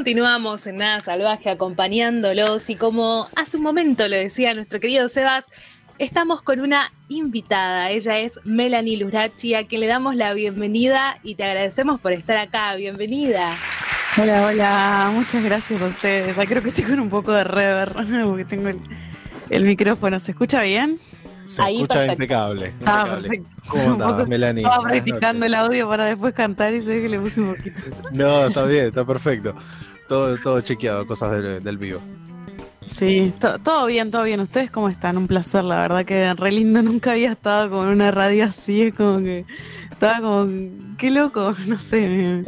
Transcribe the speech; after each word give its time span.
Continuamos 0.00 0.66
en 0.66 0.78
Nada 0.78 1.00
Salvaje 1.00 1.50
acompañándolos 1.50 2.70
y 2.70 2.76
como 2.76 3.28
hace 3.36 3.58
un 3.58 3.62
momento 3.62 4.08
lo 4.08 4.16
decía 4.16 4.54
nuestro 4.54 4.80
querido 4.80 5.10
Sebas, 5.10 5.44
estamos 5.98 6.40
con 6.40 6.60
una 6.60 6.90
invitada. 7.10 7.90
Ella 7.90 8.18
es 8.18 8.40
Melanie 8.44 8.96
Lurachi, 8.96 9.54
a 9.54 9.66
quien 9.66 9.82
le 9.82 9.88
damos 9.88 10.16
la 10.16 10.32
bienvenida 10.32 11.18
y 11.22 11.34
te 11.34 11.44
agradecemos 11.44 12.00
por 12.00 12.12
estar 12.12 12.38
acá. 12.38 12.74
Bienvenida. 12.76 13.54
Hola, 14.16 14.46
hola, 14.46 15.10
muchas 15.12 15.44
gracias 15.44 15.82
a 15.82 15.88
ustedes. 15.88 16.34
Creo 16.48 16.62
que 16.62 16.70
estoy 16.70 16.84
con 16.84 16.98
un 16.98 17.10
poco 17.10 17.32
de 17.32 17.44
reverb 17.44 18.26
porque 18.26 18.46
tengo 18.46 18.70
el, 19.50 19.64
micrófono. 19.64 20.18
¿Se 20.18 20.30
escucha 20.30 20.62
bien? 20.62 20.98
Se 21.44 21.62
escucha 21.70 22.06
impecable. 22.06 22.72
Ah, 22.86 23.18
perfecto. 23.20 23.48
¿Cómo 23.68 23.90
andás, 23.92 24.26
Melanie? 24.26 24.64
Estaba 24.64 24.82
practicando 24.82 25.44
el 25.44 25.54
audio 25.54 25.86
para 25.90 26.06
después 26.06 26.32
cantar 26.32 26.72
y 26.72 26.80
se 26.80 26.88
ve 26.88 27.02
que 27.02 27.08
le 27.10 27.20
puse 27.20 27.42
un 27.42 27.54
poquito. 27.54 27.82
No, 28.12 28.46
está 28.46 28.64
bien, 28.64 28.86
está 28.86 29.04
perfecto. 29.04 29.54
Todo, 30.10 30.36
todo 30.38 30.60
chequeado, 30.60 31.06
cosas 31.06 31.62
del, 31.62 31.78
vivo. 31.78 32.00
Sí, 32.84 33.32
todo 33.62 33.86
bien, 33.86 34.10
todo 34.10 34.24
bien. 34.24 34.40
¿Ustedes 34.40 34.68
cómo 34.68 34.88
están? 34.88 35.16
Un 35.16 35.28
placer, 35.28 35.62
la 35.62 35.82
verdad 35.82 36.04
que 36.04 36.34
re 36.34 36.50
lindo. 36.50 36.82
Nunca 36.82 37.12
había 37.12 37.30
estado 37.30 37.70
con 37.70 37.86
una 37.86 38.10
radio 38.10 38.46
así. 38.46 38.82
Es 38.82 38.94
como 38.94 39.20
que 39.20 39.44
estaba 39.88 40.20
como, 40.20 40.48
qué 40.98 41.12
loco, 41.12 41.54
no 41.68 41.78
sé. 41.78 42.42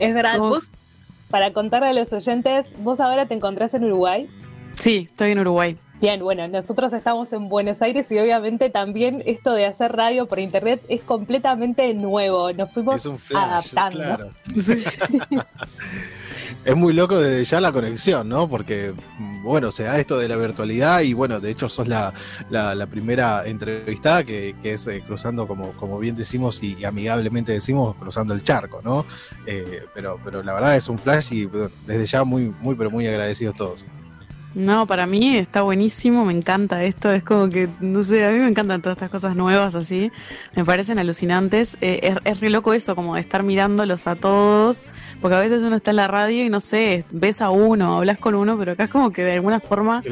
Es 0.00 0.14
verdad, 0.14 0.40
vos, 0.40 0.68
para 1.30 1.52
contarle 1.52 1.90
a 1.90 1.92
los 1.92 2.12
oyentes, 2.12 2.66
vos 2.78 2.98
ahora 2.98 3.26
te 3.26 3.34
encontrás 3.34 3.72
en 3.74 3.84
Uruguay. 3.84 4.26
Sí, 4.80 5.06
estoy 5.08 5.30
en 5.30 5.38
Uruguay. 5.38 5.78
Bien, 6.00 6.20
bueno, 6.24 6.48
nosotros 6.48 6.92
estamos 6.92 7.32
en 7.34 7.48
Buenos 7.48 7.82
Aires 7.82 8.10
y 8.10 8.18
obviamente 8.18 8.68
también 8.68 9.22
esto 9.26 9.52
de 9.52 9.64
hacer 9.64 9.92
radio 9.92 10.26
por 10.26 10.40
internet 10.40 10.82
es 10.88 11.02
completamente 11.02 11.94
nuevo. 11.94 12.52
Nos 12.52 12.72
fuimos 12.72 13.08
adaptando. 13.32 14.32
es 16.66 16.74
muy 16.74 16.92
loco 16.92 17.20
desde 17.20 17.44
ya 17.44 17.60
la 17.60 17.70
conexión, 17.70 18.28
¿no? 18.28 18.48
Porque, 18.48 18.92
bueno, 19.44 19.70
se 19.70 19.84
da 19.84 20.00
esto 20.00 20.18
de 20.18 20.28
la 20.28 20.34
virtualidad 20.34 21.00
y, 21.02 21.12
bueno, 21.12 21.38
de 21.38 21.52
hecho 21.52 21.68
sos 21.68 21.86
la, 21.86 22.12
primera 22.90 23.46
entrevistada 23.46 24.24
que, 24.24 24.56
es 24.64 24.88
eh, 24.88 25.00
cruzando, 25.06 25.46
como, 25.46 25.70
como 25.74 25.96
bien 26.00 26.16
decimos 26.16 26.60
y, 26.64 26.84
amigablemente 26.84 27.52
decimos, 27.52 27.94
cruzando 27.94 28.34
el 28.34 28.42
charco, 28.42 28.82
¿no? 28.82 29.06
Eh, 29.46 29.84
pero, 29.94 30.18
pero 30.24 30.42
la 30.42 30.54
verdad 30.54 30.76
es 30.76 30.88
un 30.88 30.98
flash 30.98 31.32
y 31.32 31.48
desde 31.86 32.04
ya 32.04 32.24
muy, 32.24 32.52
muy, 32.60 32.74
pero 32.74 32.90
muy 32.90 33.06
agradecidos 33.06 33.54
todos. 33.54 33.84
No, 34.56 34.86
para 34.86 35.06
mí 35.06 35.36
está 35.36 35.60
buenísimo, 35.60 36.24
me 36.24 36.32
encanta 36.32 36.82
esto, 36.82 37.12
es 37.12 37.22
como 37.22 37.50
que, 37.50 37.68
no 37.80 38.02
sé, 38.04 38.24
a 38.24 38.30
mí 38.30 38.38
me 38.38 38.48
encantan 38.48 38.80
todas 38.80 38.96
estas 38.96 39.10
cosas 39.10 39.36
nuevas 39.36 39.74
así, 39.74 40.10
me 40.54 40.64
parecen 40.64 40.98
alucinantes, 40.98 41.76
eh, 41.82 42.00
es, 42.02 42.16
es 42.24 42.40
re 42.40 42.48
loco 42.48 42.72
eso, 42.72 42.96
como 42.96 43.16
de 43.16 43.20
estar 43.20 43.42
mirándolos 43.42 44.06
a 44.06 44.16
todos, 44.16 44.86
porque 45.20 45.36
a 45.36 45.40
veces 45.40 45.62
uno 45.62 45.76
está 45.76 45.90
en 45.90 45.96
la 45.96 46.08
radio 46.08 46.42
y 46.42 46.48
no 46.48 46.60
sé, 46.60 47.04
ves 47.12 47.42
a 47.42 47.50
uno, 47.50 47.98
hablas 47.98 48.16
con 48.16 48.34
uno, 48.34 48.56
pero 48.56 48.72
acá 48.72 48.84
es 48.84 48.90
como 48.90 49.10
que 49.10 49.24
de 49.24 49.32
alguna 49.32 49.60
forma 49.60 50.02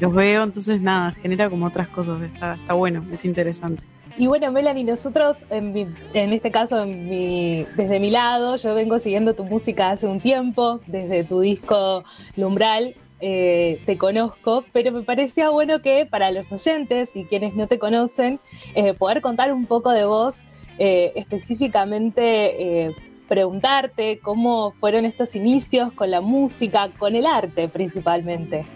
los 0.00 0.12
veo, 0.12 0.42
entonces 0.42 0.82
nada, 0.82 1.12
genera 1.12 1.48
como 1.48 1.64
otras 1.64 1.88
cosas, 1.88 2.20
está, 2.20 2.56
está 2.56 2.74
bueno, 2.74 3.06
es 3.10 3.24
interesante. 3.24 3.82
Y 4.18 4.26
bueno, 4.26 4.52
Melanie, 4.52 4.84
nosotros, 4.84 5.38
en, 5.50 5.96
en 6.12 6.32
este 6.32 6.50
caso, 6.50 6.80
en 6.82 7.08
mi, 7.08 7.64
desde 7.76 7.98
mi 7.98 8.10
lado, 8.10 8.56
yo 8.56 8.74
vengo 8.74 8.98
siguiendo 8.98 9.34
tu 9.34 9.44
música 9.44 9.90
hace 9.90 10.06
un 10.06 10.20
tiempo, 10.20 10.80
desde 10.86 11.24
tu 11.24 11.40
disco 11.40 12.04
Lumbral, 12.36 12.94
eh, 13.26 13.80
te 13.86 13.96
conozco, 13.96 14.66
pero 14.74 14.92
me 14.92 15.00
parecía 15.00 15.48
bueno 15.48 15.80
que 15.80 16.04
para 16.04 16.30
los 16.30 16.52
oyentes 16.52 17.08
y 17.14 17.24
quienes 17.24 17.54
no 17.54 17.66
te 17.66 17.78
conocen, 17.78 18.38
eh, 18.74 18.92
poder 18.92 19.22
contar 19.22 19.50
un 19.50 19.64
poco 19.64 19.92
de 19.92 20.04
vos, 20.04 20.36
eh, 20.78 21.10
específicamente 21.16 22.94
preguntarte 23.26 24.18
cómo 24.18 24.74
fueron 24.78 25.06
estos 25.06 25.34
inicios 25.36 25.90
con 25.92 26.10
la 26.10 26.20
música, 26.20 26.90
con 26.98 27.14
el 27.14 27.24
arte 27.24 27.66
principalmente. 27.68 28.66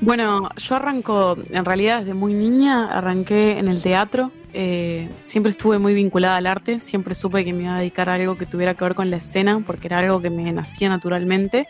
Bueno, 0.00 0.48
yo 0.56 0.74
arranco, 0.74 1.36
en 1.50 1.66
realidad 1.66 2.00
desde 2.00 2.14
muy 2.14 2.32
niña, 2.32 2.86
arranqué 2.86 3.58
en 3.58 3.68
el 3.68 3.82
teatro. 3.82 4.30
siempre 5.24 5.50
estuve 5.50 5.78
muy 5.78 5.92
vinculada 5.92 6.36
al 6.36 6.46
arte, 6.46 6.80
siempre 6.80 7.14
supe 7.14 7.44
que 7.44 7.52
me 7.52 7.64
iba 7.64 7.76
a 7.76 7.80
dedicar 7.80 8.08
a 8.08 8.14
algo 8.14 8.38
que 8.38 8.46
tuviera 8.46 8.72
que 8.72 8.84
ver 8.84 8.94
con 8.94 9.10
la 9.10 9.18
escena, 9.18 9.62
porque 9.66 9.88
era 9.88 9.98
algo 9.98 10.22
que 10.22 10.30
me 10.30 10.50
nacía 10.52 10.88
naturalmente. 10.88 11.68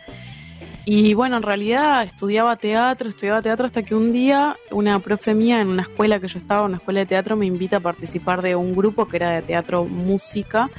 Y 0.85 1.13
bueno, 1.13 1.37
en 1.37 1.43
realidad 1.43 2.03
estudiaba 2.03 2.57
teatro, 2.57 3.07
estudiaba 3.07 3.41
teatro 3.41 3.65
hasta 3.65 3.83
que 3.83 3.95
un 3.95 4.11
día 4.11 4.57
una 4.69 4.99
profe 4.99 5.33
mía 5.33 5.61
en 5.61 5.69
una 5.69 5.83
escuela 5.83 6.19
que 6.19 6.27
yo 6.27 6.37
estaba, 6.37 6.65
una 6.65 6.77
escuela 6.77 6.99
de 6.99 7.05
teatro, 7.05 7.37
me 7.37 7.45
invita 7.45 7.77
a 7.77 7.79
participar 7.79 8.41
de 8.41 8.55
un 8.55 8.75
grupo 8.75 9.07
que 9.07 9.17
era 9.17 9.31
de 9.31 9.41
teatro 9.41 9.85
música. 9.85 10.69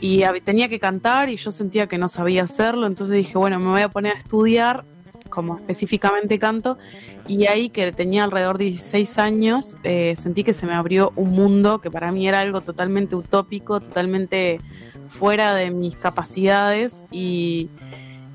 Y 0.00 0.22
tenía 0.44 0.68
que 0.68 0.78
cantar 0.78 1.30
y 1.30 1.36
yo 1.36 1.50
sentía 1.50 1.86
que 1.86 1.98
no 1.98 2.08
sabía 2.08 2.42
hacerlo, 2.42 2.86
entonces 2.86 3.16
dije, 3.16 3.38
bueno, 3.38 3.58
me 3.58 3.70
voy 3.70 3.80
a 3.80 3.88
poner 3.88 4.12
a 4.12 4.18
estudiar 4.18 4.84
como 5.30 5.56
específicamente 5.56 6.38
canto 6.38 6.78
y 7.26 7.46
ahí 7.46 7.70
que 7.70 7.90
tenía 7.92 8.24
alrededor 8.24 8.58
de 8.58 8.66
16 8.66 9.18
años 9.18 9.76
eh, 9.82 10.14
sentí 10.16 10.44
que 10.44 10.52
se 10.52 10.66
me 10.66 10.74
abrió 10.74 11.12
un 11.16 11.30
mundo 11.30 11.80
que 11.80 11.90
para 11.90 12.12
mí 12.12 12.28
era 12.28 12.40
algo 12.40 12.60
totalmente 12.60 13.16
utópico, 13.16 13.80
totalmente 13.80 14.60
fuera 15.08 15.54
de 15.54 15.70
mis 15.70 15.96
capacidades 15.96 17.04
y 17.10 17.70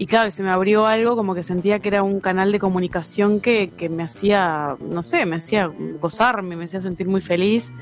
y 0.02 0.06
claro, 0.06 0.32
se 0.32 0.44
me 0.44 0.50
abrió 0.50 0.86
algo 0.86 1.18
como 1.18 1.36
que 1.36 1.44
sentía 1.44 1.80
que 1.80 1.90
era 1.90 2.04
un 2.04 2.22
canal 2.22 2.54
de 2.54 2.60
comunicación 2.60 3.42
que, 3.42 3.70
me 3.92 4.04
hacía, 4.04 4.78
no 4.80 5.04
sé, 5.04 5.26
me 5.26 5.36
hacía 5.36 5.70
gozarme, 6.00 6.56
me 6.56 6.64
hacía 6.64 6.80
sentir 6.80 7.10
muy 7.10 7.20
feliz. 7.20 7.74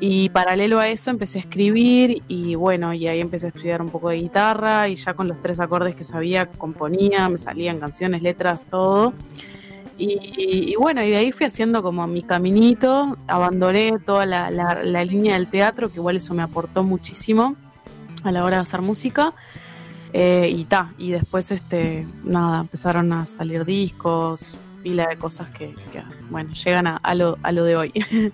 Y 0.00 0.28
paralelo 0.30 0.80
a 0.80 0.88
eso 0.88 1.10
empecé 1.10 1.38
a 1.38 1.42
escribir 1.42 2.20
y 2.26 2.56
bueno, 2.56 2.92
y 2.92 3.06
ahí 3.06 3.20
empecé 3.20 3.46
a 3.46 3.48
estudiar 3.50 3.80
un 3.80 3.90
poco 3.90 4.08
de 4.08 4.16
guitarra 4.16 4.88
y 4.88 4.96
ya 4.96 5.14
con 5.14 5.28
los 5.28 5.40
tres 5.40 5.60
acordes 5.60 5.94
que 5.94 6.02
sabía 6.02 6.46
componía, 6.46 7.28
me 7.28 7.38
salían 7.38 7.78
canciones, 7.78 8.22
letras, 8.22 8.66
todo. 8.68 9.12
Y, 9.96 10.74
bueno, 10.80 11.04
y 11.04 11.10
de 11.10 11.16
ahí 11.16 11.30
fui 11.30 11.46
haciendo 11.46 11.80
como 11.80 12.04
mi 12.08 12.24
caminito, 12.24 13.16
abandoné 13.28 14.00
toda 14.04 14.26
la, 14.26 14.50
la 14.50 15.04
línea 15.04 15.34
del 15.34 15.46
teatro, 15.46 15.90
que 15.90 15.98
igual 15.98 16.16
eso 16.16 16.34
me 16.34 16.42
aportó 16.42 16.82
muchísimo 16.82 17.54
a 18.24 18.32
la 18.32 18.44
hora 18.44 18.56
de 18.56 18.62
hacer 18.62 18.82
música. 18.82 19.32
Eh, 20.12 20.52
y 20.54 20.64
ta, 20.64 20.92
y 20.98 21.10
después 21.10 21.50
este, 21.50 22.06
nada, 22.22 22.60
empezaron 22.60 23.12
a 23.12 23.24
salir 23.24 23.64
discos, 23.64 24.56
pila 24.82 25.06
de 25.06 25.16
cosas 25.16 25.48
que, 25.50 25.74
bueno, 26.28 26.52
llegan 26.52 26.86
a, 26.86 27.14
lo, 27.14 27.38
a 27.42 27.52
lo 27.52 27.64
de 27.64 27.76
hoy, 27.76 27.92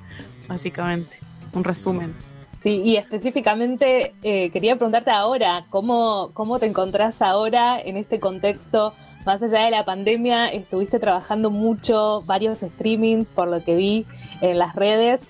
básicamente. 0.49 1.17
Un 1.53 1.65
resumen. 1.65 2.15
Sí, 2.63 2.83
y 2.85 2.97
específicamente 2.97 4.15
eh, 4.23 4.51
quería 4.51 4.75
preguntarte 4.75 5.11
ahora, 5.11 5.67
¿cómo, 5.71 6.31
¿cómo 6.35 6.59
te 6.59 6.67
encontrás 6.67 7.23
ahora 7.23 7.81
en 7.81 7.97
este 7.97 8.19
contexto? 8.19 8.93
Más 9.25 9.43
allá 9.43 9.65
de 9.65 9.71
la 9.71 9.85
pandemia, 9.85 10.49
estuviste 10.49 10.99
trabajando 10.99 11.51
mucho, 11.51 12.23
varios 12.27 12.59
streamings, 12.59 13.31
por 13.31 13.49
lo 13.49 13.63
que 13.63 13.77
vi 13.77 14.07
en 14.41 14.59
las 14.59 14.75
redes. 14.75 15.23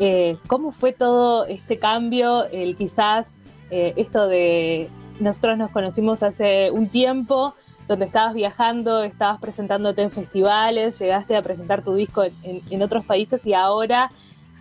Eh, 0.00 0.36
¿Cómo 0.48 0.72
fue 0.72 0.92
todo 0.92 1.46
este 1.46 1.78
cambio? 1.78 2.44
El 2.46 2.76
quizás 2.76 3.36
esto 3.70 4.28
de 4.28 4.90
nosotros 5.22 5.58
nos 5.58 5.70
conocimos 5.70 6.22
hace 6.22 6.70
un 6.70 6.88
tiempo, 6.88 7.54
donde 7.88 8.06
estabas 8.06 8.34
viajando, 8.34 9.02
estabas 9.02 9.40
presentándote 9.40 10.02
en 10.02 10.10
festivales, 10.10 10.98
llegaste 10.98 11.36
a 11.36 11.42
presentar 11.42 11.82
tu 11.82 11.94
disco 11.94 12.24
en, 12.42 12.82
otros 12.82 13.04
países 13.04 13.44
y 13.44 13.54
ahora 13.54 14.10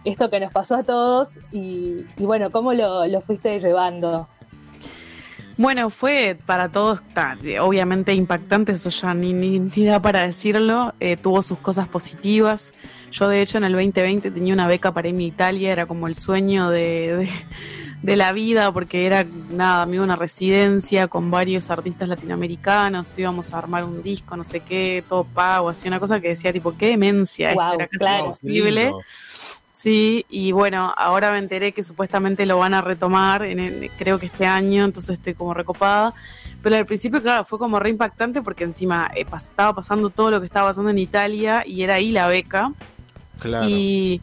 esto 0.03 0.29
que 0.29 0.39
nos 0.39 0.51
pasó 0.51 0.75
a 0.75 0.83
todos 0.83 1.29
y, 1.51 2.05
bueno, 2.17 2.49
¿cómo 2.51 2.73
lo, 2.73 3.21
fuiste 3.21 3.59
llevando? 3.59 4.27
Bueno, 5.57 5.89
fue 5.91 6.37
para 6.45 6.69
todos, 6.69 7.01
obviamente 7.61 8.13
impactante, 8.13 8.71
eso 8.71 8.89
ya 8.89 9.13
ni, 9.13 9.33
ni, 9.33 9.85
da 9.85 10.01
para 10.01 10.23
decirlo, 10.23 10.93
eh, 10.99 11.17
tuvo 11.17 11.41
sus 11.41 11.59
cosas 11.59 11.87
positivas. 11.87 12.73
Yo 13.11 13.27
de 13.27 13.41
hecho 13.41 13.57
en 13.57 13.65
el 13.65 13.73
2020 13.73 14.31
tenía 14.31 14.53
una 14.53 14.67
beca 14.67 14.91
para 14.91 15.09
irme 15.09 15.25
a 15.25 15.27
Italia, 15.27 15.71
era 15.71 15.85
como 15.85 16.07
el 16.07 16.15
sueño 16.15 16.69
de 16.69 17.29
la 18.03 18.31
vida, 18.31 18.71
porque 18.71 19.05
era 19.05 19.25
nada, 19.51 19.85
me 19.85 19.99
una 19.99 20.15
residencia 20.15 21.07
con 21.07 21.29
varios 21.29 21.69
artistas 21.69 22.07
latinoamericanos, 22.07 23.17
íbamos 23.19 23.53
a 23.53 23.59
armar 23.59 23.83
un 23.83 24.01
disco, 24.01 24.35
no 24.35 24.43
sé 24.43 24.61
qué, 24.61 25.03
todo 25.07 25.23
pago, 25.23 25.69
así 25.69 25.87
una 25.87 25.99
cosa 25.99 26.19
que 26.19 26.29
decía 26.29 26.51
tipo, 26.51 26.75
qué 26.75 26.87
demencia, 26.87 27.53
wow, 27.53 27.73
era 27.73 27.87
claro. 27.87 28.25
posible. 28.27 28.91
Sí, 29.73 30.25
y 30.29 30.51
bueno, 30.51 30.93
ahora 30.95 31.31
me 31.31 31.39
enteré 31.39 31.71
que 31.71 31.81
supuestamente 31.81 32.45
lo 32.45 32.59
van 32.59 32.73
a 32.73 32.81
retomar, 32.81 33.43
en 33.43 33.89
creo 33.97 34.19
que 34.19 34.27
este 34.27 34.45
año, 34.45 34.85
entonces 34.85 35.17
estoy 35.17 35.33
como 35.33 35.53
recopada. 35.53 36.13
Pero 36.61 36.75
al 36.75 36.85
principio, 36.85 37.19
claro, 37.21 37.45
fue 37.45 37.57
como 37.57 37.79
re 37.79 37.89
impactante 37.89 38.43
porque 38.43 38.63
encima 38.63 39.09
eh, 39.15 39.25
estaba 39.35 39.73
pasando 39.73 40.11
todo 40.11 40.29
lo 40.29 40.39
que 40.39 40.45
estaba 40.45 40.69
pasando 40.69 40.91
en 40.91 40.99
Italia 40.99 41.63
y 41.65 41.81
era 41.81 41.95
ahí 41.95 42.11
la 42.11 42.27
beca. 42.27 42.71
Claro. 43.39 43.67
Y, 43.67 44.21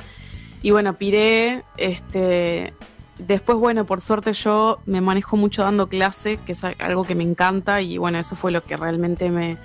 y 0.63 0.71
bueno, 0.71 0.95
piré, 0.95 1.65
este, 1.77 2.73
Después, 3.19 3.59
bueno, 3.59 3.85
por 3.85 4.01
suerte 4.01 4.33
yo 4.33 4.79
me 4.87 5.01
manejo 5.01 5.37
mucho 5.37 5.63
dando 5.63 5.89
clase, 5.89 6.39
que 6.47 6.53
es 6.53 6.63
algo 6.65 7.05
que 7.05 7.17
me 7.17 7.25
encanta 7.25 7.83
y 7.83 7.99
bueno, 7.99 8.19
eso 8.19 8.37
fue 8.37 8.53
lo 8.53 8.63
que 8.63 8.77
realmente 8.77 9.29
me, 9.31 9.57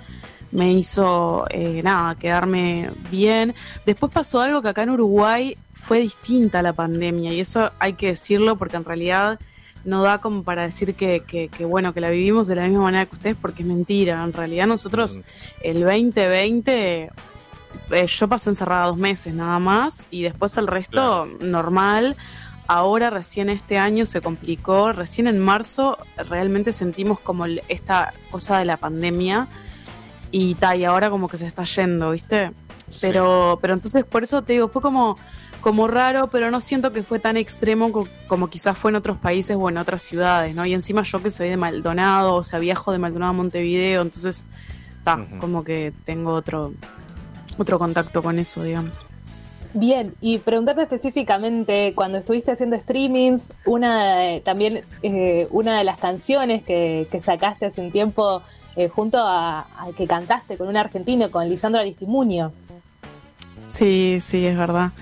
hizo, 0.72 1.46
eh, 1.50 1.80
nada, 1.84 2.16
quedarme 2.16 2.90
bien. 3.10 3.54
Después 3.86 4.12
pasó 4.12 4.40
algo 4.40 4.60
que 4.60 4.68
acá 4.68 4.82
en 4.82 4.90
Uruguay 4.90 5.56
fue 5.74 6.00
distinta 6.00 6.58
a 6.58 6.62
la 6.62 6.72
pandemia 6.72 7.32
y 7.32 7.40
eso 7.40 7.70
hay 7.78 7.92
que 7.92 8.08
decirlo 8.08 8.56
porque 8.56 8.76
en 8.76 8.84
realidad 8.84 9.38
no 9.84 10.02
da 10.02 10.18
como 10.18 10.42
para 10.42 10.62
decir 10.62 10.94
que, 10.94 11.22
que, 11.22 11.64
bueno, 11.64 11.92
que 11.92 12.00
la 12.00 12.10
vivimos 12.10 12.46
de 12.46 12.56
la 12.56 12.64
misma 12.64 12.84
manera 12.84 13.06
que 13.06 13.14
ustedes, 13.14 13.36
porque 13.40 13.62
es 13.62 13.68
mentira. 13.68 14.22
En 14.24 14.32
realidad 14.32 14.66
nosotros 14.66 15.20
el 15.62 15.80
2020, 15.80 17.10
eh, 17.90 18.06
yo 18.06 18.28
pasé 18.28 18.50
encerrada 18.50 18.86
dos 18.86 18.96
meses 18.96 19.34
nada 19.34 19.58
más 19.58 20.06
y 20.10 20.22
después 20.22 20.56
el 20.56 20.66
resto 20.66 21.26
normal. 21.40 22.16
Ahora 22.66 23.10
recién 23.10 23.50
este 23.50 23.78
año 23.78 24.06
se 24.06 24.20
complicó, 24.20 24.92
recién 24.92 25.26
en 25.26 25.38
marzo 25.38 25.98
realmente 26.16 26.72
sentimos 26.72 27.20
como 27.20 27.46
esta 27.46 28.14
cosa 28.30 28.58
de 28.58 28.64
la 28.64 28.78
pandemia 28.78 29.48
y, 30.30 30.54
ta, 30.54 30.74
y 30.74 30.84
ahora 30.84 31.10
como 31.10 31.28
que 31.28 31.36
se 31.36 31.46
está 31.46 31.64
yendo, 31.64 32.12
¿viste? 32.12 32.52
Pero, 33.00 33.58
pero 33.60 33.74
entonces 33.74 34.04
por 34.04 34.22
eso 34.22 34.42
te 34.42 34.54
digo, 34.54 34.68
fue 34.68 34.80
como 34.82 35.16
como 35.64 35.86
raro, 35.86 36.28
pero 36.28 36.50
no 36.50 36.60
siento 36.60 36.92
que 36.92 37.02
fue 37.02 37.18
tan 37.18 37.38
extremo 37.38 38.06
como, 38.28 38.50
quizás 38.50 38.76
fue 38.76 38.90
en 38.90 38.96
otros 38.96 39.16
países 39.16 39.56
o 39.58 39.70
en 39.70 39.78
otras 39.78 40.02
ciudades, 40.02 40.54
¿no? 40.54 40.66
Y 40.66 40.74
encima 40.74 41.02
yo 41.04 41.22
que 41.22 41.30
soy 41.30 41.48
de 41.48 41.56
Maldonado, 41.56 42.34
o 42.34 42.44
sea, 42.44 42.58
viajo 42.58 42.92
de 42.92 42.98
Maldonado 42.98 43.30
a 43.30 43.32
Montevideo, 43.32 44.02
entonces, 44.02 44.44
está, 44.98 45.26
como 45.40 45.64
que 45.64 45.94
tengo 46.04 46.34
otro, 46.34 46.74
otro 47.56 47.78
contacto 47.78 48.22
con 48.22 48.38
eso, 48.38 48.62
digamos. 48.62 49.00
Bien, 49.74 50.14
y 50.20 50.38
preguntarte 50.38 50.82
específicamente, 50.82 51.94
cuando 51.96 52.18
estuviste 52.18 52.52
haciendo 52.52 52.76
streamings, 52.78 53.52
una 53.66 54.40
también 54.44 54.82
eh, 55.02 55.48
una 55.50 55.78
de 55.78 55.84
las 55.84 55.98
canciones 55.98 56.62
que, 56.62 57.08
sacaste 57.24 57.66
hace 57.66 57.80
un 57.80 57.90
tiempo 57.90 58.40
eh, 58.76 58.88
junto 58.88 59.18
a, 59.20 59.66
que 59.96 60.06
cantaste 60.06 60.56
con 60.56 60.68
un 60.68 60.76
argentino, 60.76 61.28
con 61.28 61.48
Lisandro 61.48 61.80
Aristimuño. 61.80 62.52
Sí, 63.70 64.18
sí, 64.20 64.46
es 64.46 64.56
verdad. 64.56 64.92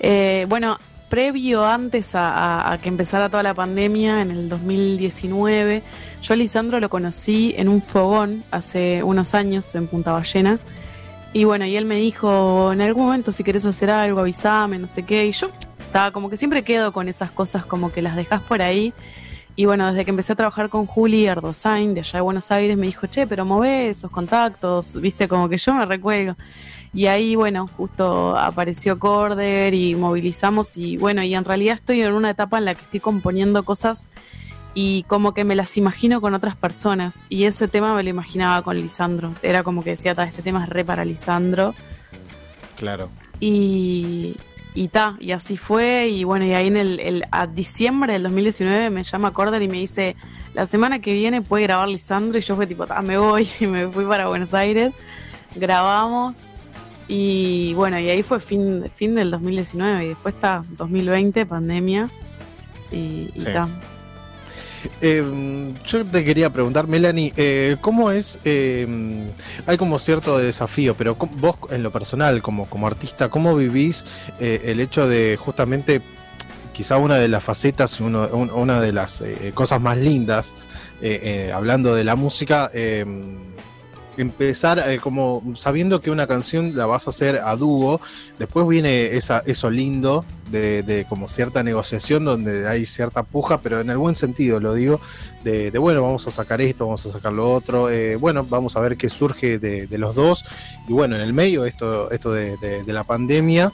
Eh, 0.00 0.46
bueno, 0.48 0.78
previo 1.10 1.66
antes 1.66 2.12
a, 2.14 2.78
que 2.82 2.88
empezara 2.88 3.28
toda 3.28 3.42
la 3.42 3.52
pandemia, 3.52 4.22
en 4.22 4.30
el 4.30 4.48
2019, 4.48 5.82
yo 6.22 6.32
a 6.32 6.36
Lisandro 6.38 6.80
lo 6.80 6.88
conocí 6.88 7.54
en 7.58 7.68
un 7.68 7.82
fogón 7.82 8.44
hace 8.50 9.02
unos 9.02 9.34
años 9.34 9.74
en 9.74 9.88
Punta 9.88 10.12
Ballena. 10.12 10.58
Y 11.36 11.44
bueno, 11.44 11.66
y 11.66 11.76
él 11.76 11.84
me 11.84 11.96
dijo, 11.96 12.72
en 12.72 12.80
algún 12.80 13.04
momento 13.04 13.30
si 13.30 13.44
querés 13.44 13.66
hacer 13.66 13.90
algo, 13.90 14.20
avísame, 14.20 14.78
no 14.78 14.86
sé 14.86 15.02
qué. 15.02 15.26
Y 15.26 15.32
yo 15.32 15.48
estaba 15.80 16.10
como 16.10 16.30
que 16.30 16.38
siempre 16.38 16.62
quedo 16.62 16.94
con 16.94 17.08
esas 17.08 17.30
cosas 17.30 17.66
como 17.66 17.92
que 17.92 18.00
las 18.00 18.16
dejas 18.16 18.40
por 18.40 18.62
ahí. 18.62 18.94
Y 19.54 19.66
bueno, 19.66 19.86
desde 19.86 20.06
que 20.06 20.12
empecé 20.12 20.32
a 20.32 20.36
trabajar 20.36 20.70
con 20.70 20.86
Juli 20.86 21.26
Ardosain 21.26 21.92
de 21.92 22.00
allá 22.00 22.20
de 22.20 22.20
Buenos 22.22 22.50
Aires, 22.50 22.78
me 22.78 22.86
dijo, 22.86 23.06
che, 23.06 23.26
pero 23.26 23.44
mové 23.44 23.90
esos 23.90 24.10
contactos, 24.10 24.98
viste, 24.98 25.28
como 25.28 25.50
que 25.50 25.58
yo 25.58 25.74
me 25.74 25.84
recuerdo. 25.84 26.38
Y 26.94 27.04
ahí, 27.04 27.36
bueno, 27.36 27.66
justo 27.66 28.34
apareció 28.34 28.98
Corder 28.98 29.74
y 29.74 29.94
movilizamos 29.94 30.78
y 30.78 30.96
bueno, 30.96 31.22
y 31.22 31.34
en 31.34 31.44
realidad 31.44 31.74
estoy 31.74 32.00
en 32.00 32.14
una 32.14 32.30
etapa 32.30 32.56
en 32.56 32.64
la 32.64 32.74
que 32.74 32.80
estoy 32.80 33.00
componiendo 33.00 33.62
cosas 33.62 34.08
y 34.78 35.04
como 35.04 35.32
que 35.32 35.44
me 35.44 35.56
las 35.56 35.78
imagino 35.78 36.20
con 36.20 36.34
otras 36.34 36.54
personas. 36.54 37.24
Y 37.30 37.44
ese 37.44 37.66
tema 37.66 37.94
me 37.94 38.02
lo 38.02 38.10
imaginaba 38.10 38.60
con 38.60 38.76
Lisandro. 38.76 39.32
Era 39.42 39.62
como 39.62 39.82
que 39.82 39.90
decía, 39.90 40.12
este 40.12 40.42
tema 40.42 40.64
es 40.64 40.68
re 40.68 40.84
para 40.84 41.02
Lisandro. 41.06 41.74
Claro. 42.76 43.08
Y, 43.40 44.36
y 44.74 44.88
ta, 44.88 45.16
y 45.18 45.32
así 45.32 45.56
fue. 45.56 46.08
Y 46.08 46.24
bueno, 46.24 46.44
y 46.44 46.52
ahí 46.52 46.66
en 46.66 46.76
el, 46.76 47.24
a 47.30 47.46
diciembre 47.46 48.12
del 48.12 48.24
2019 48.24 48.90
me 48.90 49.02
llama 49.02 49.32
Corder 49.32 49.62
y 49.62 49.68
me 49.68 49.78
dice, 49.78 50.14
la 50.52 50.66
semana 50.66 50.98
que 50.98 51.14
viene 51.14 51.40
puede 51.40 51.62
grabar 51.62 51.88
Lisandro. 51.88 52.38
Y 52.38 52.42
yo 52.42 52.54
fue 52.54 52.66
tipo, 52.66 52.86
ta, 52.86 53.00
me 53.00 53.16
voy 53.16 53.48
y 53.60 53.66
me 53.66 53.88
fui 53.88 54.04
para 54.04 54.28
Buenos 54.28 54.52
Aires. 54.52 54.92
Grabamos 55.54 56.46
y 57.08 57.72
bueno, 57.72 57.98
y 57.98 58.10
ahí 58.10 58.22
fue 58.22 58.40
fin, 58.40 58.90
fin 58.94 59.14
del 59.14 59.30
2019 59.30 60.04
y 60.04 60.08
después 60.08 60.34
está 60.34 60.64
2020, 60.76 61.46
pandemia. 61.46 62.10
Y, 62.92 63.30
está. 63.34 63.70
Em, 65.00 65.74
yo 65.84 66.04
te 66.04 66.24
quería 66.24 66.50
preguntar, 66.50 66.86
Melanie, 66.86 67.32
eh, 67.36 67.76
¿cómo 67.80 68.10
es? 68.10 68.38
Em, 68.44 69.28
hay 69.66 69.76
como 69.76 69.98
cierto 69.98 70.38
desafío, 70.38 70.94
pero 70.94 71.14
vos 71.14 71.56
en 71.70 71.82
lo 71.82 71.90
personal, 71.90 72.42
como, 72.42 72.68
como 72.68 72.86
artista, 72.86 73.28
¿cómo 73.28 73.54
vivís 73.56 74.06
eh, 74.40 74.62
el 74.66 74.80
hecho 74.80 75.08
de 75.08 75.36
justamente, 75.36 76.02
quizá 76.72 76.96
una 76.98 77.16
de 77.16 77.28
las 77.28 77.42
facetas, 77.42 78.00
una 78.00 78.80
de 78.80 78.92
las 78.92 79.20
eh, 79.20 79.52
cosas 79.54 79.80
más 79.80 79.96
lindas, 79.98 80.54
hablando 81.52 81.94
de 81.94 82.04
la 82.04 82.16
música, 82.16 82.70
em, 82.72 83.36
empezar 84.22 84.78
eh, 84.78 84.98
como 84.98 85.42
sabiendo 85.54 86.00
que 86.00 86.10
una 86.10 86.26
canción 86.26 86.76
la 86.76 86.86
vas 86.86 87.06
a 87.06 87.10
hacer 87.10 87.36
a 87.36 87.56
dúo, 87.56 88.00
después 88.38 88.66
viene 88.66 89.16
esa, 89.16 89.42
eso 89.46 89.70
lindo 89.70 90.24
de, 90.50 91.06
como 91.08 91.28
cierta 91.28 91.62
negociación 91.62 92.24
donde 92.24 92.68
hay 92.68 92.86
cierta 92.86 93.22
puja, 93.22 93.60
pero 93.60 93.80
en 93.80 93.90
el 93.90 93.98
buen 93.98 94.16
sentido 94.16 94.60
lo 94.60 94.74
digo, 94.74 95.00
de, 95.44 95.70
bueno, 95.78 96.02
vamos 96.02 96.26
a 96.26 96.30
sacar 96.30 96.60
esto, 96.60 96.86
vamos 96.86 97.04
a 97.06 97.12
sacar 97.12 97.32
lo 97.32 97.52
otro, 97.52 97.90
eh, 97.90 98.16
bueno, 98.16 98.44
vamos 98.44 98.76
a 98.76 98.80
ver 98.80 98.96
qué 98.96 99.08
surge 99.08 99.58
de, 99.58 99.98
los 99.98 100.14
dos, 100.14 100.44
y 100.88 100.92
bueno, 100.92 101.16
en 101.16 101.22
el 101.22 101.32
medio 101.32 101.64
esto, 101.64 102.10
esto 102.10 102.32
de, 102.32 102.84
la 102.86 103.04
pandemia, 103.04 103.72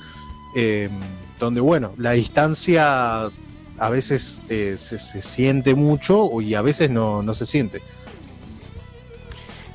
em, 0.57 0.91
donde 1.39 1.61
bueno, 1.61 1.93
la 1.97 2.13
distancia 2.13 3.31
a 3.79 3.89
veces 3.91 4.43
eh, 4.49 4.77
se, 4.77 4.99
siente 4.99 5.75
mucho 5.75 6.41
y 6.41 6.55
a 6.55 6.63
veces 6.63 6.91
no, 6.91 7.23
no 7.23 7.35
se 7.35 7.47
siente. 7.47 7.83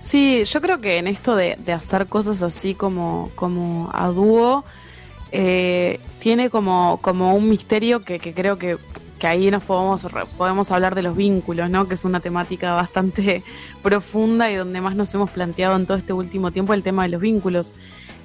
Sí, 0.07 0.45
yo 0.45 0.61
creo 0.61 0.79
que 0.79 0.99
en 0.99 1.07
esto 1.07 1.35
de, 1.35 1.57
hacer 1.73 2.07
cosas 2.07 2.41
así 2.41 2.73
como, 2.73 3.29
como 3.35 3.89
a 3.91 4.07
dúo, 4.07 4.63
eh, 5.33 5.99
tiene 6.19 6.49
como, 6.49 6.99
como 7.01 7.35
un 7.35 7.49
misterio 7.49 8.05
que, 8.05 8.17
creo 8.33 8.57
que, 8.57 8.77
ahí 9.23 9.51
nos 9.51 9.63
podemos, 9.63 10.07
podemos 10.37 10.71
hablar 10.71 10.95
de 10.95 11.01
los 11.01 11.17
vínculos, 11.17 11.69
¿no? 11.69 11.89
Que 11.89 11.95
es 11.95 12.05
una 12.05 12.21
temática 12.21 12.73
bastante 12.73 13.43
profunda 13.83 14.49
y 14.49 14.55
donde 14.55 14.79
más 14.79 14.95
nos 14.95 15.13
hemos 15.13 15.29
planteado 15.29 15.75
en 15.75 15.85
todo 15.85 15.97
este 15.97 16.13
último 16.13 16.51
tiempo 16.51 16.73
el 16.73 16.83
tema 16.83 17.03
de 17.03 17.09
los 17.09 17.19
vínculos. 17.19 17.73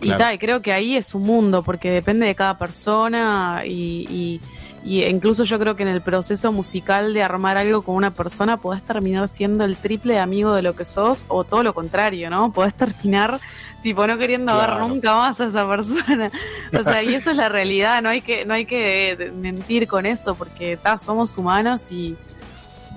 Y, 0.01 0.11
tal, 0.11 0.39
creo 0.39 0.63
que 0.63 0.73
ahí 0.73 0.97
es 0.97 1.17
un 1.17 1.25
mundo, 1.25 1.65
porque 1.65 1.91
depende 1.91 2.27
de 2.27 2.37
cada 2.37 2.59
persona 2.59 3.63
y 3.67 4.07
y 4.09 4.41
incluso 4.85 5.45
yo 5.45 5.59
creo 5.59 5.77
que 5.77 5.83
en 5.83 5.89
el 5.89 6.03
proceso 6.03 6.53
musical 6.53 7.15
de 7.15 7.23
armar 7.23 7.57
algo 7.57 7.83
con 7.83 7.95
una 7.95 8.13
persona 8.13 8.57
podés 8.57 8.83
terminar 8.83 9.29
siendo 9.29 9.65
el 9.65 9.77
triple 9.77 10.19
amigo 10.19 10.55
de 10.55 10.63
lo 10.63 10.75
que 10.75 10.85
sos 10.85 11.25
o 11.29 11.45
todo 11.45 11.63
lo 11.63 11.75
contrario, 11.75 12.31
¿no? 12.31 12.53
Podés 12.53 12.75
terminar 12.75 13.41
tipo 13.83 14.07
no 14.07 14.17
queriendo 14.17 14.57
ver 14.57 14.77
nunca 14.79 15.15
más 15.15 15.41
a 15.41 15.47
esa 15.47 15.69
persona. 15.69 16.31
O 16.79 16.83
sea, 16.83 17.03
y 17.03 17.15
eso 17.15 17.31
es 17.31 17.37
la 17.37 17.49
realidad, 17.49 18.03
no 18.03 18.09
hay 18.09 18.23
que, 18.23 18.45
no 18.45 18.55
hay 18.55 18.65
que 18.65 19.33
mentir 19.35 19.87
con 19.87 20.07
eso 20.07 20.35
porque 20.35 20.77
ta, 20.77 20.99
somos 20.99 21.37
humanos 21.37 21.91
y, 21.93 22.17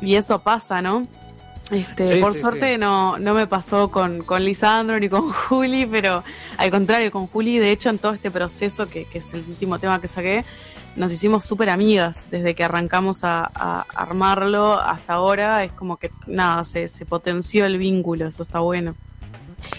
y 0.02 0.16
eso 0.16 0.40
pasa, 0.40 0.82
¿no? 0.82 1.08
Este, 1.72 2.22
por 2.22 2.36
suerte 2.36 2.78
No, 2.78 3.18
no 3.18 3.34
me 3.34 3.48
pasó 3.48 3.90
con, 3.90 4.22
con 4.24 4.44
Lisandro 4.44 5.00
ni 5.00 5.10
con 5.10 5.30
Juli, 5.32 5.86
pero 5.86 6.24
al 6.58 6.72
contrario, 6.72 7.12
con 7.12 7.28
Juli, 7.28 7.58
de 7.58 7.72
hecho, 7.72 7.90
en 7.90 7.98
todo 7.98 8.14
este 8.14 8.30
proceso, 8.30 8.88
que, 8.88 9.06
que 9.06 9.18
es 9.18 9.34
el 9.34 9.44
último 9.48 9.80
tema 9.80 10.00
que 10.00 10.08
saqué, 10.08 10.46
nos 10.96 11.12
hicimos 11.12 11.44
súper 11.44 11.70
amigas 11.70 12.28
desde 12.32 12.56
que 12.56 12.64
arrancamos 12.64 13.24
a, 13.24 13.44
armarlo 13.94 14.80
hasta 14.80 15.14
ahora. 15.14 15.64
Es 15.64 15.72
como 15.72 15.98
que 15.98 16.12
nada, 16.26 16.64
se, 16.64 16.88
potenció 17.06 17.66
el 17.66 17.78
vínculo, 17.78 18.28
eso 18.28 18.44
está 18.44 18.60
bueno. 18.60 18.96